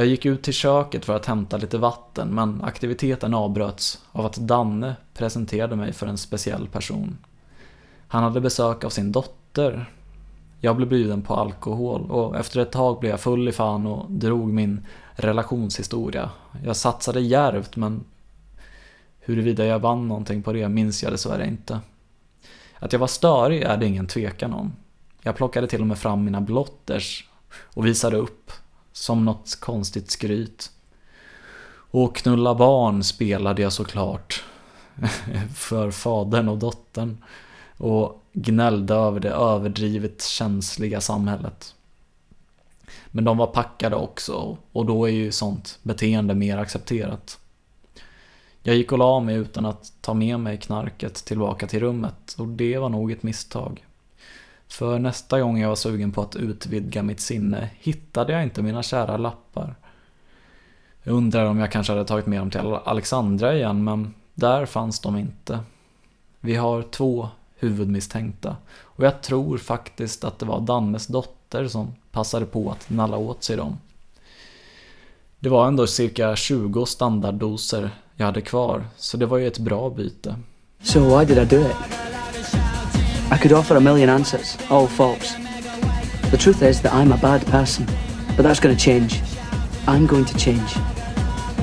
Jag 0.00 0.06
gick 0.06 0.26
ut 0.26 0.42
till 0.42 0.54
köket 0.54 1.04
för 1.04 1.16
att 1.16 1.26
hämta 1.26 1.56
lite 1.56 1.78
vatten 1.78 2.28
men 2.28 2.62
aktiviteten 2.64 3.34
avbröts 3.34 4.04
av 4.12 4.26
att 4.26 4.36
Danne 4.36 4.96
presenterade 5.14 5.76
mig 5.76 5.92
för 5.92 6.06
en 6.06 6.18
speciell 6.18 6.68
person. 6.68 7.18
Han 8.08 8.22
hade 8.22 8.40
besök 8.40 8.84
av 8.84 8.90
sin 8.90 9.12
dotter. 9.12 9.92
Jag 10.60 10.76
blev 10.76 10.88
bjuden 10.88 11.22
på 11.22 11.34
alkohol 11.34 12.10
och 12.10 12.36
efter 12.36 12.60
ett 12.60 12.72
tag 12.72 13.00
blev 13.00 13.10
jag 13.10 13.20
full 13.20 13.48
i 13.48 13.52
fan 13.52 13.86
och 13.86 14.10
drog 14.10 14.52
min 14.52 14.86
relationshistoria. 15.12 16.30
Jag 16.64 16.76
satsade 16.76 17.20
järvt 17.20 17.76
men 17.76 18.04
huruvida 19.20 19.66
jag 19.66 19.78
vann 19.78 20.08
någonting 20.08 20.42
på 20.42 20.52
det 20.52 20.68
minns 20.68 21.02
jag 21.02 21.12
dessvärre 21.12 21.46
inte. 21.46 21.80
Att 22.78 22.92
jag 22.92 23.00
var 23.00 23.06
störig 23.06 23.62
är 23.62 23.76
det 23.76 23.86
ingen 23.86 24.06
tvekan 24.06 24.52
om. 24.52 24.72
Jag 25.22 25.36
plockade 25.36 25.66
till 25.66 25.80
och 25.80 25.86
med 25.86 25.98
fram 25.98 26.24
mina 26.24 26.40
blotters 26.40 27.28
och 27.74 27.86
visade 27.86 28.16
upp 28.16 28.52
som 28.92 29.24
något 29.24 29.60
konstigt 29.60 30.10
skryt. 30.10 30.70
Och 31.92 32.16
knulla 32.16 32.54
barn 32.54 33.04
spelade 33.04 33.62
jag 33.62 33.72
såklart 33.72 34.44
för 35.54 35.90
fadern 35.90 36.48
och 36.48 36.58
dottern 36.58 37.24
och 37.76 38.22
gnällde 38.32 38.94
över 38.94 39.20
det 39.20 39.30
överdrivet 39.30 40.22
känsliga 40.22 41.00
samhället. 41.00 41.74
Men 43.06 43.24
de 43.24 43.36
var 43.36 43.46
packade 43.46 43.96
också 43.96 44.56
och 44.72 44.86
då 44.86 45.04
är 45.04 45.12
ju 45.12 45.32
sånt 45.32 45.78
beteende 45.82 46.34
mer 46.34 46.58
accepterat. 46.58 47.38
Jag 48.62 48.76
gick 48.76 48.92
och 48.92 48.98
la 48.98 49.20
mig 49.20 49.36
utan 49.36 49.66
att 49.66 49.92
ta 50.00 50.14
med 50.14 50.40
mig 50.40 50.58
knarket 50.58 51.14
tillbaka 51.14 51.66
till 51.66 51.80
rummet 51.80 52.34
och 52.38 52.48
det 52.48 52.78
var 52.78 52.88
nog 52.88 53.12
ett 53.12 53.22
misstag. 53.22 53.84
För 54.70 54.98
nästa 54.98 55.40
gång 55.40 55.60
jag 55.60 55.68
var 55.68 55.76
sugen 55.76 56.12
på 56.12 56.22
att 56.22 56.36
utvidga 56.36 57.02
mitt 57.02 57.20
sinne 57.20 57.70
hittade 57.78 58.32
jag 58.32 58.42
inte 58.42 58.62
mina 58.62 58.82
kära 58.82 59.16
lappar. 59.16 59.74
Jag 61.02 61.14
undrar 61.14 61.44
om 61.44 61.58
jag 61.58 61.72
kanske 61.72 61.92
hade 61.92 62.04
tagit 62.04 62.26
med 62.26 62.40
dem 62.40 62.50
till 62.50 62.60
Alexandra 62.60 63.54
igen, 63.54 63.84
men 63.84 64.14
där 64.34 64.66
fanns 64.66 65.00
de 65.00 65.16
inte. 65.16 65.60
Vi 66.40 66.54
har 66.56 66.82
två 66.82 67.28
huvudmisstänkta 67.56 68.56
och 68.78 69.04
jag 69.04 69.22
tror 69.22 69.58
faktiskt 69.58 70.24
att 70.24 70.38
det 70.38 70.46
var 70.46 70.60
Dannes 70.60 71.06
dotter 71.06 71.68
som 71.68 71.94
passade 72.12 72.46
på 72.46 72.70
att 72.70 72.90
nalla 72.90 73.16
åt 73.16 73.44
sig 73.44 73.56
dem. 73.56 73.78
Det 75.38 75.48
var 75.48 75.66
ändå 75.66 75.86
cirka 75.86 76.36
20 76.36 76.86
standarddoser 76.86 77.90
jag 78.16 78.26
hade 78.26 78.40
kvar, 78.40 78.84
så 78.96 79.16
det 79.16 79.26
var 79.26 79.38
ju 79.38 79.46
ett 79.46 79.58
bra 79.58 79.90
byte. 79.90 80.34
So 80.82 81.18
why 81.18 81.24
did 81.24 81.38
I 81.38 81.44
do 81.44 81.60
it? 81.60 82.09
I 83.32 83.38
could 83.38 83.52
offer 83.52 83.76
a 83.76 83.80
million 83.80 84.08
answers, 84.08 84.56
all 84.70 84.88
false. 84.88 85.34
The 86.30 86.36
truth 86.36 86.62
is 86.62 86.80
that 86.82 86.92
I'm 86.92 87.12
a 87.12 87.16
bad 87.16 87.46
person, 87.46 87.86
but 88.36 88.42
that's 88.42 88.60
going 88.60 88.76
to 88.76 88.84
change. 88.84 89.22
I'm 89.86 90.06
going 90.06 90.24
to 90.24 90.38
change. 90.38 90.74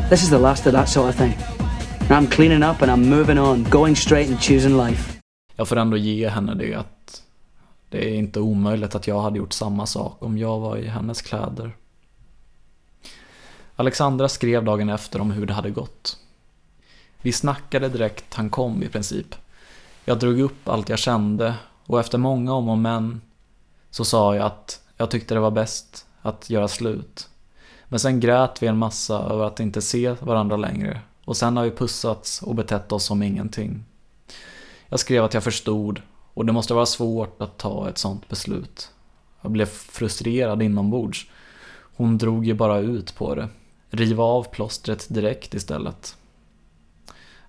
This 0.09 0.23
is 0.23 0.29
the 0.29 0.39
last 0.39 0.65
of 0.65 0.73
that 0.73 0.89
sort 0.89 1.09
of 1.09 1.15
thing. 1.15 1.35
I'm 2.09 2.27
cleaning 2.27 2.63
up 2.63 2.81
and 2.81 2.91
I'm 2.91 3.09
moving 3.09 3.37
on, 3.37 3.63
going 3.63 3.95
straight 3.95 4.29
and 4.29 4.41
choosing 4.41 4.77
life. 4.77 5.19
Jag 5.55 5.67
får 5.67 5.75
ändå 5.75 5.97
ge 5.97 6.29
henne 6.29 6.55
det 6.55 6.73
att 6.73 7.23
det 7.89 8.09
är 8.09 8.13
inte 8.15 8.39
omöjligt 8.39 8.95
att 8.95 9.07
jag 9.07 9.21
hade 9.21 9.37
gjort 9.37 9.53
samma 9.53 9.85
sak 9.85 10.17
om 10.23 10.37
jag 10.37 10.59
var 10.59 10.77
i 10.77 10.87
hennes 10.87 11.21
kläder. 11.21 11.75
Alexandra 13.75 14.29
skrev 14.29 14.63
dagen 14.63 14.89
efter 14.89 15.21
om 15.21 15.31
hur 15.31 15.45
det 15.45 15.53
hade 15.53 15.69
gått. 15.69 16.17
Vi 17.21 17.31
snackade 17.31 17.89
direkt 17.89 18.33
han 18.33 18.49
kom 18.49 18.83
i 18.83 18.87
princip. 18.87 19.35
Jag 20.09 20.19
drog 20.19 20.39
upp 20.39 20.69
allt 20.69 20.89
jag 20.89 20.99
kände 20.99 21.55
och 21.85 21.99
efter 21.99 22.17
många 22.17 22.53
om 22.53 22.69
och 22.69 22.77
men 22.77 23.21
så 23.89 24.05
sa 24.05 24.35
jag 24.35 24.45
att 24.45 24.81
jag 24.97 25.11
tyckte 25.11 25.33
det 25.33 25.39
var 25.39 25.51
bäst 25.51 26.05
att 26.21 26.49
göra 26.49 26.67
slut. 26.67 27.29
Men 27.87 27.99
sen 27.99 28.19
grät 28.19 28.63
vi 28.63 28.67
en 28.67 28.77
massa 28.77 29.19
över 29.19 29.45
att 29.45 29.59
inte 29.59 29.81
se 29.81 30.11
varandra 30.11 30.57
längre 30.57 31.01
och 31.25 31.37
sen 31.37 31.57
har 31.57 31.63
vi 31.63 31.71
pussats 31.71 32.41
och 32.41 32.55
betett 32.55 32.91
oss 32.91 33.05
som 33.05 33.23
ingenting. 33.23 33.83
Jag 34.87 34.99
skrev 34.99 35.23
att 35.23 35.33
jag 35.33 35.43
förstod 35.43 36.01
och 36.33 36.45
det 36.45 36.51
måste 36.51 36.73
vara 36.73 36.85
svårt 36.85 37.41
att 37.41 37.57
ta 37.57 37.89
ett 37.89 37.97
sånt 37.97 38.29
beslut. 38.29 38.91
Jag 39.41 39.51
blev 39.51 39.65
frustrerad 39.65 40.61
inombords. 40.61 41.27
Hon 41.95 42.17
drog 42.17 42.45
ju 42.45 42.53
bara 42.53 42.79
ut 42.79 43.15
på 43.15 43.35
det. 43.35 43.49
Riva 43.89 44.23
av 44.23 44.43
plåstret 44.43 45.07
direkt 45.09 45.53
istället. 45.53 46.17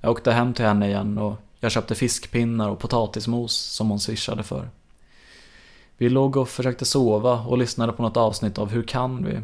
Jag 0.00 0.10
åkte 0.10 0.32
hem 0.32 0.54
till 0.54 0.64
henne 0.64 0.88
igen 0.88 1.18
och 1.18 1.36
jag 1.60 1.72
köpte 1.72 1.94
fiskpinnar 1.94 2.68
och 2.68 2.78
potatismos 2.78 3.56
som 3.56 3.88
hon 3.88 4.00
swishade 4.00 4.42
för. 4.42 4.70
Vi 5.96 6.08
låg 6.08 6.36
och 6.36 6.48
försökte 6.48 6.84
sova 6.84 7.40
och 7.40 7.58
lyssnade 7.58 7.92
på 7.92 8.02
något 8.02 8.16
avsnitt 8.16 8.58
av 8.58 8.70
Hur 8.70 8.82
kan 8.82 9.24
vi? 9.24 9.40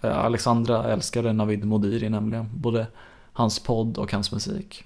Eh, 0.00 0.18
Alexandra 0.18 0.92
älskade 0.92 1.32
Navid 1.32 1.64
Modiri 1.64 2.08
nämligen, 2.08 2.50
både 2.54 2.86
hans 3.32 3.58
podd 3.58 3.98
och 3.98 4.12
hans 4.12 4.32
musik. 4.32 4.84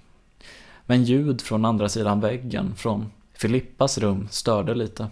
Men 0.87 1.05
ljud 1.05 1.40
från 1.40 1.64
andra 1.64 1.88
sidan 1.88 2.20
väggen, 2.20 2.74
från 2.77 3.12
Filippas 3.33 3.98
rum, 3.98 4.29
störde 4.31 4.74
lite. 4.74 5.09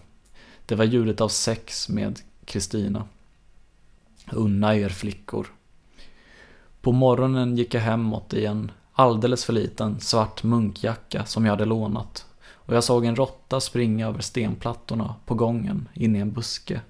Det 0.66 0.74
var 0.74 0.84
ljudet 0.84 1.20
av 1.20 1.28
sex 1.28 1.88
med 1.88 2.20
Kristina. 2.44 3.04
Unna 4.32 4.76
er 4.76 4.88
flickor. 4.88 5.46
På 6.80 6.92
morgonen 6.92 7.56
gick 7.56 7.74
jag 7.74 7.80
hemåt 7.80 8.34
i 8.34 8.46
en 8.46 8.70
alldeles 8.98 9.44
för 9.44 9.52
liten 9.52 10.00
svart 10.00 10.42
munkjacka 10.42 11.24
som 11.24 11.44
jag 11.44 11.52
hade 11.52 11.64
lånat 11.64 12.26
och 12.66 12.76
jag 12.76 12.84
såg 12.84 13.04
en 13.04 13.16
råtta 13.16 13.60
springa 13.60 14.06
över 14.06 14.20
stenplattorna 14.20 15.14
på 15.26 15.34
gången 15.34 15.88
in 15.94 16.16
i 16.16 16.18
en 16.18 16.32
buske. 16.32 16.80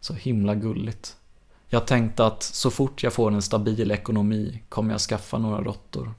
Så 0.00 0.14
himla 0.14 0.54
gulligt. 0.54 1.16
Jag 1.68 1.86
tänkte 1.86 2.26
att 2.26 2.42
så 2.42 2.70
fort 2.70 3.02
jag 3.02 3.12
får 3.12 3.30
en 3.30 3.42
stabil 3.42 3.90
ekonomi 3.90 4.62
kommer 4.68 4.90
jag 4.90 5.00
skaffa 5.00 5.38
några 5.38 5.62
råttor. 5.62 6.14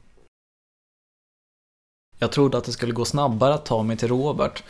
Jag 2.18 2.32
trodde 2.32 2.58
att 2.58 2.64
det 2.64 2.72
skulle 2.72 2.94
gå 2.94 3.06
snabbare 3.06 3.54
att 3.54 3.66
ta 3.66 3.84
mig 3.84 3.98
till 3.98 4.08
Robert 4.08 4.64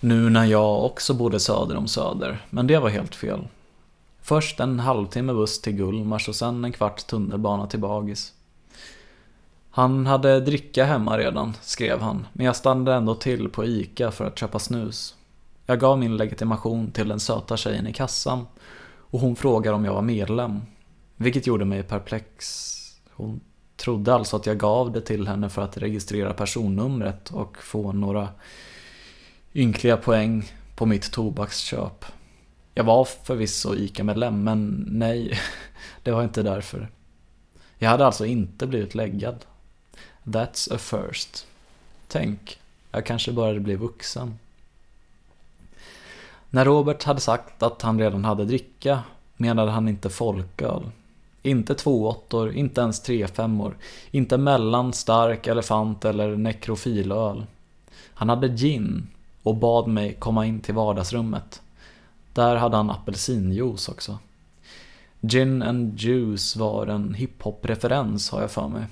nu 0.00 0.30
när 0.30 0.44
jag 0.44 0.84
också 0.84 1.14
bodde 1.14 1.40
söder 1.40 1.76
om 1.76 1.88
Söder, 1.88 2.46
men 2.50 2.66
det 2.66 2.78
var 2.78 2.88
helt 2.88 3.14
fel. 3.14 3.48
Först 4.22 4.60
en 4.60 4.80
halvtimme 4.80 5.32
buss 5.32 5.60
till 5.60 5.72
Gullmars 5.72 6.28
och 6.28 6.36
sen 6.36 6.64
en 6.64 6.72
kvart 6.72 7.06
tunnelbana 7.06 7.66
till 7.66 7.80
Bagis. 7.80 8.32
Han 9.74 10.06
hade 10.06 10.40
dricka 10.40 10.84
hemma 10.84 11.18
redan, 11.18 11.56
skrev 11.60 12.00
han, 12.00 12.26
men 12.32 12.46
jag 12.46 12.56
stannade 12.56 12.96
ändå 12.96 13.14
till 13.14 13.48
på 13.48 13.64
ICA 13.64 14.10
för 14.10 14.24
att 14.24 14.38
köpa 14.38 14.58
snus. 14.58 15.16
Jag 15.66 15.80
gav 15.80 15.98
min 15.98 16.16
legitimation 16.16 16.90
till 16.90 17.08
den 17.08 17.20
söta 17.20 17.56
tjejen 17.56 17.86
i 17.86 17.92
kassan 17.92 18.46
och 18.96 19.20
hon 19.20 19.36
frågade 19.36 19.76
om 19.76 19.84
jag 19.84 19.94
var 19.94 20.02
medlem. 20.02 20.60
Vilket 21.16 21.46
gjorde 21.46 21.64
mig 21.64 21.82
perplex. 21.82 22.68
Hon 23.10 23.40
trodde 23.76 24.14
alltså 24.14 24.36
att 24.36 24.46
jag 24.46 24.58
gav 24.58 24.92
det 24.92 25.00
till 25.00 25.28
henne 25.28 25.48
för 25.48 25.62
att 25.62 25.76
registrera 25.76 26.34
personnumret 26.34 27.30
och 27.30 27.58
få 27.58 27.92
några 27.92 28.28
ynkliga 29.54 29.96
poäng 29.96 30.52
på 30.76 30.86
mitt 30.86 31.12
tobaksköp. 31.12 32.04
Jag 32.74 32.84
var 32.84 33.04
förvisso 33.04 33.74
ICA-medlem, 33.74 34.44
men 34.44 34.84
nej, 34.88 35.38
det 36.02 36.10
var 36.10 36.22
inte 36.22 36.42
därför. 36.42 36.88
Jag 37.78 37.90
hade 37.90 38.06
alltså 38.06 38.26
inte 38.26 38.66
blivit 38.66 38.94
läggad. 38.94 39.44
That's 40.24 40.74
a 40.74 40.78
first. 40.78 41.46
Tänk, 42.08 42.58
jag 42.90 43.06
kanske 43.06 43.32
började 43.32 43.60
bli 43.60 43.74
vuxen. 43.74 44.38
När 46.50 46.64
Robert 46.64 47.04
hade 47.04 47.20
sagt 47.20 47.62
att 47.62 47.82
han 47.82 47.98
redan 47.98 48.24
hade 48.24 48.44
dricka 48.44 49.02
menade 49.36 49.70
han 49.70 49.88
inte 49.88 50.10
folköl. 50.10 50.90
Inte 51.42 51.74
tvååttor, 51.74 52.52
inte 52.52 52.80
ens 52.80 53.00
trefemmor, 53.00 53.76
inte 54.10 54.38
mellan 54.38 54.92
stark 54.92 55.46
elefant 55.46 56.04
eller 56.04 56.36
nekrofilöl. 56.36 57.46
Han 58.14 58.28
hade 58.28 58.48
gin 58.48 59.08
och 59.42 59.56
bad 59.56 59.88
mig 59.88 60.14
komma 60.14 60.46
in 60.46 60.60
till 60.60 60.74
vardagsrummet. 60.74 61.62
Där 62.32 62.56
hade 62.56 62.76
han 62.76 62.90
apelsinjuice 62.90 63.88
också. 63.88 64.18
Gin 65.20 65.62
and 65.62 65.98
Juice 66.00 66.56
var 66.56 66.86
en 66.86 67.14
hiphop-referens 67.14 68.30
har 68.30 68.40
jag 68.40 68.50
för 68.50 68.68
mig. 68.68 68.84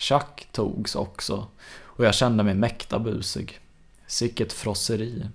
Chuck 0.00 0.48
togs 0.52 0.94
också 0.94 1.46
och 1.82 2.04
jag 2.04 2.14
kände 2.14 2.42
mig 2.42 2.54
mäkta 2.54 2.98
busig. 2.98 3.58
Sicket 4.06 4.52
frosseri. 4.52 5.26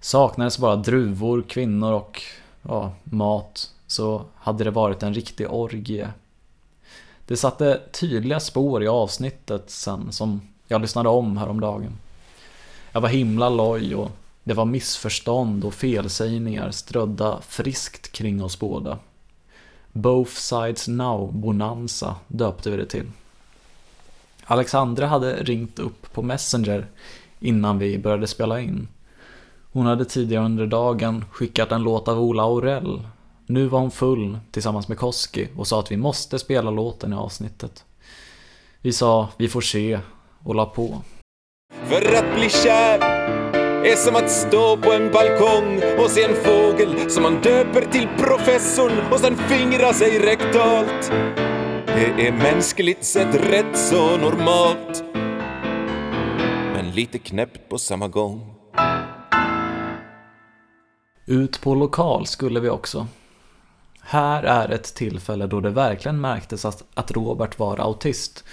Saknades 0.00 0.58
bara 0.58 0.76
druvor, 0.76 1.42
kvinnor 1.48 1.92
och 1.92 2.22
ja, 2.62 2.92
mat 3.04 3.72
så 3.86 4.24
hade 4.34 4.64
det 4.64 4.70
varit 4.70 5.02
en 5.02 5.14
riktig 5.14 5.50
orgie. 5.50 6.08
Det 7.26 7.36
satte 7.36 7.80
tydliga 7.92 8.40
spår 8.40 8.82
i 8.82 8.88
avsnittet 8.88 9.70
sen 9.70 10.12
som 10.12 10.40
jag 10.68 10.80
lyssnade 10.80 11.08
om 11.08 11.36
häromdagen. 11.36 11.92
Jag 12.92 13.00
var 13.00 13.08
himla 13.08 13.48
loj 13.48 13.94
och 13.94 14.10
det 14.44 14.54
var 14.54 14.64
missförstånd 14.64 15.64
och 15.64 15.74
felsägningar 15.74 16.70
strödda 16.70 17.40
friskt 17.40 18.12
kring 18.12 18.42
oss 18.44 18.58
båda. 18.58 18.98
Both 19.92 20.32
sides 20.32 20.88
now 20.88 21.32
bonanza 21.32 22.16
döpte 22.28 22.70
vi 22.70 22.76
det 22.76 22.86
till. 22.86 23.06
Alexandra 24.48 25.06
hade 25.06 25.36
ringt 25.36 25.78
upp 25.78 26.12
på 26.12 26.22
Messenger 26.22 26.86
innan 27.40 27.78
vi 27.78 27.98
började 27.98 28.26
spela 28.26 28.60
in. 28.60 28.88
Hon 29.72 29.86
hade 29.86 30.04
tidigare 30.04 30.44
under 30.44 30.66
dagen 30.66 31.24
skickat 31.30 31.72
en 31.72 31.82
låt 31.82 32.08
av 32.08 32.20
Ola 32.20 32.42
Aurell. 32.42 33.02
Nu 33.46 33.66
var 33.66 33.80
hon 33.80 33.90
full 33.90 34.38
tillsammans 34.50 34.88
med 34.88 34.98
Koski 34.98 35.48
och 35.56 35.66
sa 35.66 35.80
att 35.80 35.92
vi 35.92 35.96
måste 35.96 36.38
spela 36.38 36.70
låten 36.70 37.12
i 37.12 37.16
avsnittet. 37.16 37.84
Vi 38.80 38.92
sa 38.92 39.28
vi 39.36 39.48
får 39.48 39.60
se 39.60 40.00
och 40.42 40.54
la 40.54 40.66
på. 40.66 41.02
För 41.84 42.14
att 42.16 42.34
bli 42.34 42.48
kär 42.48 42.98
är 43.86 43.96
som 43.96 44.16
att 44.16 44.30
stå 44.30 44.76
på 44.76 44.92
en 44.92 45.12
balkong 45.12 45.80
och 45.98 46.10
se 46.10 46.24
en 46.24 46.34
fågel 46.34 47.10
som 47.10 47.22
man 47.22 47.40
döper 47.42 47.80
till 47.80 48.08
professorn 48.18 49.12
och 49.12 49.20
sen 49.20 49.36
fingra 49.36 49.92
sig 49.92 50.18
rektalt. 50.18 51.12
Det 51.96 52.26
är 52.26 52.32
mänskligt 52.32 53.04
sett 53.04 53.34
rätt 53.34 53.78
så 53.78 54.16
normalt. 54.16 55.04
Men 56.74 56.90
lite 56.90 57.18
knäppt 57.18 57.68
på 57.68 57.78
samma 57.78 58.08
gång. 58.08 58.54
Ut 61.26 61.60
på 61.60 61.74
lokal 61.74 62.26
skulle 62.26 62.60
vi 62.60 62.68
också. 62.68 63.06
Här 64.00 64.42
är 64.42 64.68
ett 64.68 64.94
tillfälle 64.94 65.46
då 65.46 65.60
det 65.60 65.70
verkligen 65.70 66.20
märktes 66.20 66.64
att, 66.64 66.84
att 66.94 67.10
Robert 67.10 67.58
var 67.58 67.78
autist. 67.78 68.44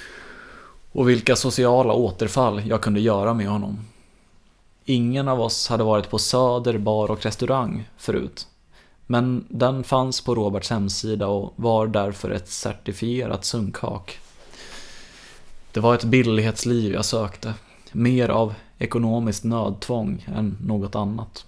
Och 0.92 1.10
vilka 1.10 1.36
sociala 1.36 1.94
återfall 1.94 2.62
jag 2.66 2.82
kunde 2.82 3.00
göra 3.00 3.34
med 3.34 3.48
honom. 3.48 3.80
Ingen 4.86 5.28
av 5.28 5.42
oss 5.42 5.68
hade 5.68 5.84
varit 5.84 6.10
på 6.10 6.20
Söder 6.20 6.78
bar 6.78 7.12
och 7.12 7.24
restaurang 7.24 7.90
förut. 7.98 8.48
Men 9.14 9.46
den 9.50 9.84
fanns 9.84 10.22
på 10.22 10.36
Roberts 10.36 10.70
hemsida 10.70 11.28
och 11.28 11.54
var 11.56 11.88
därför 11.88 12.30
ett 12.30 12.50
certifierat 12.50 13.46
sunkhak. 13.46 14.20
Det 15.72 15.80
var 15.80 15.96
ett 15.96 16.04
billighetsliv 16.04 16.94
jag 16.94 17.06
sökte. 17.06 17.54
Mer 17.92 18.30
av 18.30 18.54
ekonomiskt 18.78 19.44
nödtvång 19.44 20.26
än 20.36 20.58
något 20.62 20.96
annat. 20.96 21.46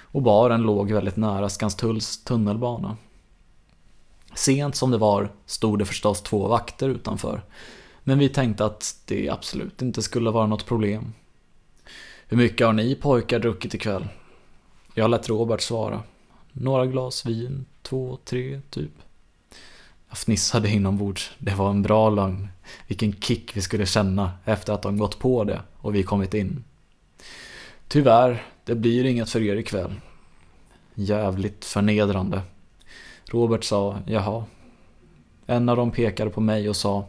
Och 0.00 0.22
baren 0.22 0.62
låg 0.62 0.92
väldigt 0.92 1.16
nära 1.16 1.48
Skanstulls 1.48 2.24
tunnelbana. 2.24 2.96
Sent 4.34 4.76
som 4.76 4.90
det 4.90 4.98
var 4.98 5.32
stod 5.46 5.78
det 5.78 5.84
förstås 5.84 6.22
två 6.22 6.48
vakter 6.48 6.88
utanför. 6.88 7.42
Men 8.04 8.18
vi 8.18 8.28
tänkte 8.28 8.64
att 8.64 8.96
det 9.04 9.28
absolut 9.28 9.82
inte 9.82 10.02
skulle 10.02 10.30
vara 10.30 10.46
något 10.46 10.66
problem. 10.66 11.12
Hur 12.26 12.36
mycket 12.36 12.66
har 12.66 12.74
ni 12.74 12.94
pojkar 12.94 13.38
druckit 13.38 13.74
ikväll? 13.74 14.08
Jag 14.94 15.10
lät 15.10 15.28
Robert 15.28 15.60
svara. 15.60 16.02
Några 16.52 16.86
glas 16.86 17.26
vin, 17.26 17.64
två, 17.82 18.18
tre, 18.24 18.60
typ. 18.70 18.92
Jag 20.08 20.18
fnissade 20.18 20.68
inombords. 20.68 21.30
Det 21.38 21.54
var 21.54 21.70
en 21.70 21.82
bra 21.82 22.10
lögn. 22.10 22.48
Vilken 22.86 23.12
kick 23.12 23.56
vi 23.56 23.60
skulle 23.60 23.86
känna 23.86 24.32
efter 24.44 24.72
att 24.72 24.82
de 24.82 24.98
gått 24.98 25.18
på 25.18 25.44
det 25.44 25.60
och 25.76 25.94
vi 25.94 26.02
kommit 26.02 26.34
in. 26.34 26.64
Tyvärr, 27.88 28.46
det 28.64 28.74
blir 28.74 29.04
inget 29.04 29.30
för 29.30 29.42
er 29.42 29.56
ikväll. 29.56 29.94
Jävligt 30.94 31.64
förnedrande. 31.64 32.42
Robert 33.24 33.64
sa, 33.64 33.98
jaha. 34.06 34.44
En 35.46 35.68
av 35.68 35.76
dem 35.76 35.90
pekade 35.90 36.30
på 36.30 36.40
mig 36.40 36.68
och 36.68 36.76
sa, 36.76 37.04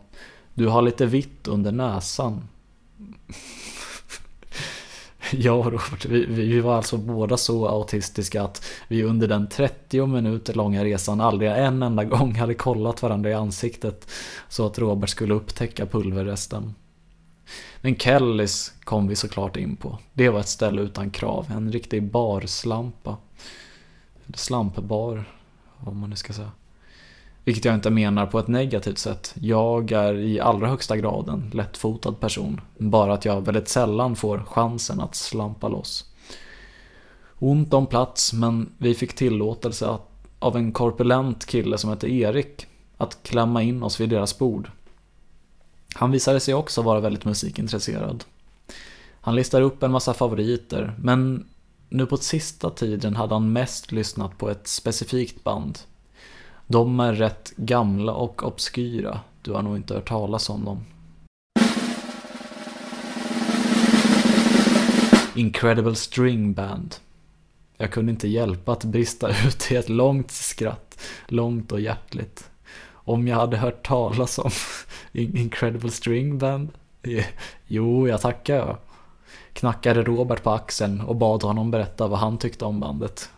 du 0.54 0.68
har 0.68 0.82
lite 0.82 1.06
vitt 1.06 1.48
under 1.48 1.72
näsan. 1.72 2.48
Jag 5.38 5.60
och 5.60 5.66
Robert, 5.66 6.06
vi, 6.06 6.26
vi 6.26 6.60
var 6.60 6.76
alltså 6.76 6.98
båda 6.98 7.38
så 7.38 7.68
autistiska 7.68 8.44
att 8.44 8.66
vi 8.88 9.04
under 9.04 9.28
den 9.28 9.50
30 9.50 10.08
minuter 10.08 10.54
långa 10.54 10.84
resan 10.84 11.22
aldrig 11.22 11.52
en 11.52 11.84
enda 11.84 12.04
gång 12.04 12.36
hade 12.36 12.54
kollat 12.54 13.02
varandra 13.02 13.30
i 13.30 13.34
ansiktet 13.34 14.12
så 14.50 14.66
att 14.66 14.80
Robert 14.80 15.10
skulle 15.10 15.34
upptäcka 15.34 15.86
pulverresten. 15.86 16.74
Men 17.82 17.96
Kellys 17.96 18.74
kom 18.84 19.08
vi 19.08 19.16
såklart 19.16 19.58
in 19.58 19.76
på. 19.76 20.00
Det 20.14 20.30
var 20.30 20.40
ett 20.40 20.48
ställe 20.48 20.82
utan 20.82 21.10
krav, 21.10 21.52
en 21.56 21.72
riktig 21.72 22.04
barslampa. 22.12 23.18
Slampbar, 24.36 25.26
om 25.78 25.98
man 25.98 26.10
nu 26.10 26.16
ska 26.16 26.34
säga. 26.34 26.52
Vilket 27.44 27.66
jag 27.66 27.76
inte 27.76 27.90
menar 27.90 28.26
på 28.26 28.40
ett 28.40 28.48
negativt 28.48 28.98
sätt. 28.98 29.36
Jag 29.40 29.92
är 29.92 30.14
i 30.14 30.40
allra 30.40 30.68
högsta 30.68 30.98
grad 30.98 31.30
en 31.30 31.50
lättfotad 31.54 32.12
person. 32.12 32.62
Bara 32.78 33.14
att 33.14 33.26
jag 33.26 33.46
väldigt 33.46 33.68
sällan 33.68 34.16
får 34.16 34.40
chansen 34.40 35.00
att 35.00 35.16
slampa 35.16 35.68
loss. 35.68 36.14
Ont 37.40 37.74
om 37.74 37.88
plats, 37.88 38.34
men 38.34 38.74
vi 38.78 38.96
fick 38.96 39.16
tillåtelse 39.16 39.88
att, 39.88 40.10
av 40.40 40.58
en 40.58 40.72
korpulent 40.72 41.46
kille 41.46 41.78
som 41.78 41.90
hette 41.90 42.14
Erik 42.14 42.68
att 42.98 43.24
klämma 43.24 43.62
in 43.62 43.84
oss 43.84 44.00
vid 44.00 44.10
deras 44.10 44.40
bord. 44.40 44.72
Han 45.94 46.12
visade 46.12 46.40
sig 46.40 46.54
också 46.54 46.82
vara 46.82 47.00
väldigt 47.00 47.26
musikintresserad. 47.26 48.24
Han 49.22 49.36
listade 49.36 49.66
upp 49.66 49.84
en 49.84 49.92
massa 49.92 50.14
favoriter, 50.14 50.96
men 51.00 51.46
nu 51.90 52.06
på 52.06 52.18
sista 52.18 52.70
tiden 52.70 53.16
hade 53.16 53.36
han 53.36 53.54
mest 53.54 53.92
lyssnat 53.92 54.38
på 54.38 54.50
ett 54.50 54.68
specifikt 54.68 55.44
band. 55.44 55.80
De 56.68 57.00
är 57.00 57.14
rätt 57.14 57.54
gamla 57.56 58.14
och 58.14 58.44
obskyra, 58.44 59.20
du 59.42 59.52
har 59.52 59.62
nog 59.62 59.76
inte 59.76 59.94
hört 59.94 60.10
talas 60.10 60.50
om 60.50 60.66
dem. 60.66 60.86
Incredible 65.36 65.96
String 65.96 66.54
Band. 66.54 66.96
Jag 67.78 67.92
kunde 67.92 68.12
inte 68.12 68.28
hjälpa 68.28 68.72
att 68.72 68.84
brista 68.84 69.30
ut 69.48 69.72
i 69.72 69.76
ett 69.76 69.90
långt 69.90 70.32
skratt, 70.32 71.00
långt 71.28 71.72
och 71.72 71.82
hjärtligt. 71.82 72.50
Om 72.92 73.28
jag 73.28 73.38
hade 73.38 73.58
hört 73.58 73.88
talas 73.88 74.40
om 74.40 74.52
Incredible 75.12 75.92
String 75.92 76.38
Band? 76.38 76.70
Jo, 77.68 78.08
jag 78.08 78.22
tackar 78.22 78.56
jag. 78.56 78.78
Knackade 79.54 80.04
Robert 80.04 80.44
på 80.44 80.52
axeln 80.52 81.02
och 81.02 81.16
bad 81.16 81.44
honom 81.44 81.72
berätta 81.72 82.08
vad 82.08 82.20
han 82.20 82.38
tyckte 82.38 82.66
om 82.66 82.80
bandet. 82.80 83.30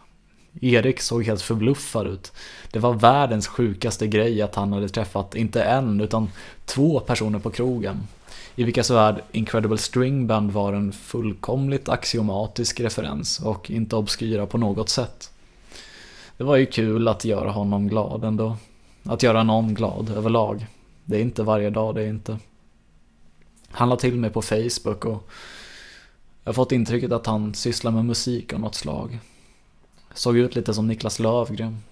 Erik 0.62 1.00
såg 1.00 1.24
helt 1.24 1.42
förbluffad 1.42 2.08
ut. 2.08 2.32
Det 2.72 2.80
var 2.80 2.94
världens 2.94 3.48
sjukaste 3.48 4.08
grej 4.08 4.42
att 4.42 4.56
han 4.56 4.74
hade 4.74 4.90
träffat 4.90 5.36
inte 5.36 5.64
en 5.64 6.02
utan 6.02 6.30
två 6.66 7.00
personer 7.00 7.40
på 7.40 7.50
krogen. 7.50 8.08
I 8.56 8.64
vilkas 8.64 8.90
värld 8.90 9.22
Incredible 9.32 9.78
String 9.78 10.28
Band 10.28 10.52
var 10.52 10.74
en 10.74 10.92
fullkomligt 10.92 11.90
axiomatisk 11.90 12.80
referens 12.80 13.40
och 13.40 13.72
inte 13.72 13.96
obskyra 13.96 14.46
på 14.46 14.58
något 14.58 14.90
sätt. 14.90 15.32
Det 16.38 16.44
var 16.44 16.56
ju 16.56 16.66
kul 16.66 17.08
att 17.08 17.26
göra 17.26 17.52
honom 17.52 17.88
glad 17.88 18.24
ändå. 18.24 18.58
Att 19.04 19.24
göra 19.24 19.44
någon 19.44 19.74
glad 19.74 20.10
överlag. 20.10 20.66
Det 21.06 21.18
är 21.18 21.22
inte 21.22 21.44
varje 21.44 21.70
dag, 21.70 21.96
det 21.96 22.02
är 22.04 22.08
inte. 22.08 22.38
Han 23.70 23.90
la 23.90 23.96
till 23.96 24.16
mig 24.16 24.30
på 24.30 24.42
Facebook 24.42 25.06
och 25.06 25.30
jag 26.44 26.50
har 26.50 26.54
fått 26.54 26.72
intrycket 26.72 27.12
att 27.12 27.26
han 27.26 27.54
sysslar 27.54 27.92
med 27.92 28.06
musik 28.06 28.54
av 28.54 28.60
något 28.60 28.76
slag. 28.76 29.20
Såg 30.16 30.38
ut 30.38 30.56
lite 30.56 30.74
som 30.74 30.88
Niklas 30.88 31.20
Lövgren. 31.20 31.84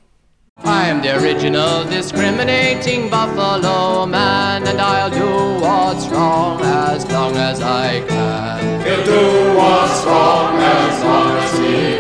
I 0.66 0.90
am 0.90 1.02
the 1.02 1.10
original 1.18 1.84
discriminating 1.90 3.10
buffalo 3.10 4.06
man 4.06 4.68
and 4.68 4.80
I'll 4.80 5.10
do 5.10 5.66
what's 5.66 6.08
wrong 6.08 6.62
as 6.62 7.12
long 7.12 7.36
as 7.36 7.62
I 7.62 8.02
can. 8.08 8.82
He'll 8.82 9.06
do 9.06 9.58
what's 9.58 10.06
wrong 10.06 10.56
as 10.58 11.04
long 11.04 11.38
as 11.38 11.58
he 11.60 12.00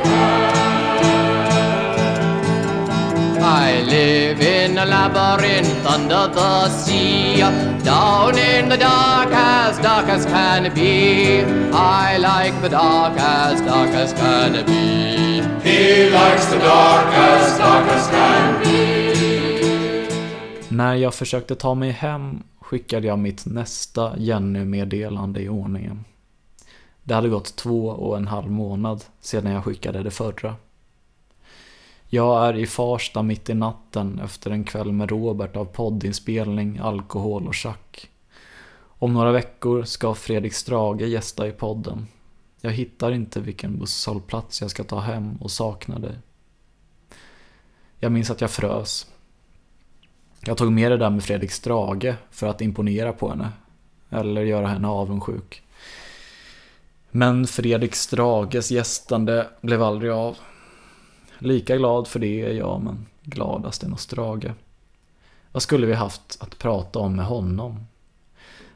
I 3.55 3.83
live 3.83 4.41
in 4.41 4.77
a 4.77 4.85
labyrinth 4.85 5.85
under 5.85 6.27
the 6.33 6.69
sea, 6.69 7.37
down 7.83 8.37
in 8.37 8.69
the 8.69 8.77
dark 8.77 9.29
as 9.31 9.77
dark 9.79 10.09
as 10.09 10.25
can 10.25 10.73
be. 10.73 11.41
I 11.71 12.17
like 12.17 12.61
the 12.61 12.69
dark 12.69 13.13
as 13.17 13.61
dark 13.61 13.89
as 13.89 14.13
can 14.13 14.65
be. 14.65 15.43
He 15.69 16.09
likes 16.09 16.45
the 16.47 16.59
dark 16.59 17.13
as 17.13 17.57
dark 17.57 17.87
as 17.87 18.07
can 18.09 18.63
be. 18.63 19.13
När 20.69 20.95
jag 20.95 21.13
försökte 21.13 21.55
ta 21.55 21.75
mig 21.75 21.91
hem 21.91 22.43
skickade 22.59 23.07
jag 23.07 23.19
mitt 23.19 23.45
nästa 23.45 24.17
Jenny-meddelande 24.17 25.41
i 25.41 25.49
ordningen. 25.49 26.05
Det 27.03 27.13
hade 27.13 27.29
gått 27.29 27.55
två 27.55 27.87
och 27.87 28.17
en 28.17 28.27
halv 28.27 28.51
månad 28.51 29.03
sedan 29.21 29.51
jag 29.51 29.63
skickade 29.63 30.03
det 30.03 30.11
förra. 30.11 30.55
Jag 32.13 32.47
är 32.47 32.57
i 32.57 32.65
Farsta 32.65 33.23
mitt 33.23 33.49
i 33.49 33.53
natten 33.53 34.19
efter 34.19 34.51
en 34.51 34.63
kväll 34.63 34.91
med 34.91 35.09
Robert 35.09 35.55
av 35.55 35.65
poddinspelning, 35.65 36.77
alkohol 36.77 37.47
och 37.47 37.55
schack. 37.55 38.09
Om 38.75 39.13
några 39.13 39.31
veckor 39.31 39.83
ska 39.83 40.13
Fredrik 40.13 40.53
Strage 40.53 41.01
gästa 41.01 41.47
i 41.47 41.51
podden. 41.51 42.07
Jag 42.61 42.71
hittar 42.71 43.11
inte 43.11 43.39
vilken 43.39 43.79
busshållplats 43.79 44.61
jag 44.61 44.71
ska 44.71 44.83
ta 44.83 44.99
hem 44.99 45.35
och 45.41 45.51
saknar 45.51 45.99
dig. 45.99 46.15
Jag 47.99 48.11
minns 48.11 48.31
att 48.31 48.41
jag 48.41 48.51
frös. 48.51 49.07
Jag 50.45 50.57
tog 50.57 50.71
med 50.71 50.91
det 50.91 50.97
där 50.97 51.09
med 51.09 51.23
Fredrik 51.23 51.51
Strage 51.51 52.15
för 52.31 52.47
att 52.47 52.61
imponera 52.61 53.13
på 53.13 53.29
henne. 53.29 53.51
Eller 54.09 54.41
göra 54.41 54.67
henne 54.67 54.87
avundsjuk. 54.87 55.61
Men 57.11 57.47
Fredrik 57.47 57.95
Strages 57.95 58.71
gästande 58.71 59.47
blev 59.61 59.83
aldrig 59.83 60.11
av. 60.11 60.37
Lika 61.39 61.77
glad 61.77 62.07
för 62.07 62.19
det 62.19 62.41
är 62.41 62.53
jag, 62.53 62.81
men 62.81 63.05
gladast 63.23 63.83
är 63.83 63.87
nog 63.87 63.99
Strage. 63.99 64.51
Vad 65.51 65.63
skulle 65.63 65.87
vi 65.87 65.93
haft 65.93 66.37
att 66.39 66.57
prata 66.57 66.99
om 66.99 67.15
med 67.15 67.25
honom? 67.25 67.85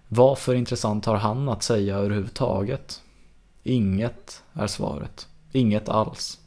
Vad 0.07 0.37
för 0.37 0.55
intressant 0.55 1.05
har 1.05 1.15
han 1.15 1.49
att 1.49 1.63
säga 1.63 1.95
överhuvudtaget? 1.95 3.01
Inget 3.63 4.43
är 4.53 4.67
svaret. 4.67 5.27
Inget 5.51 5.89
alls. 5.89 6.39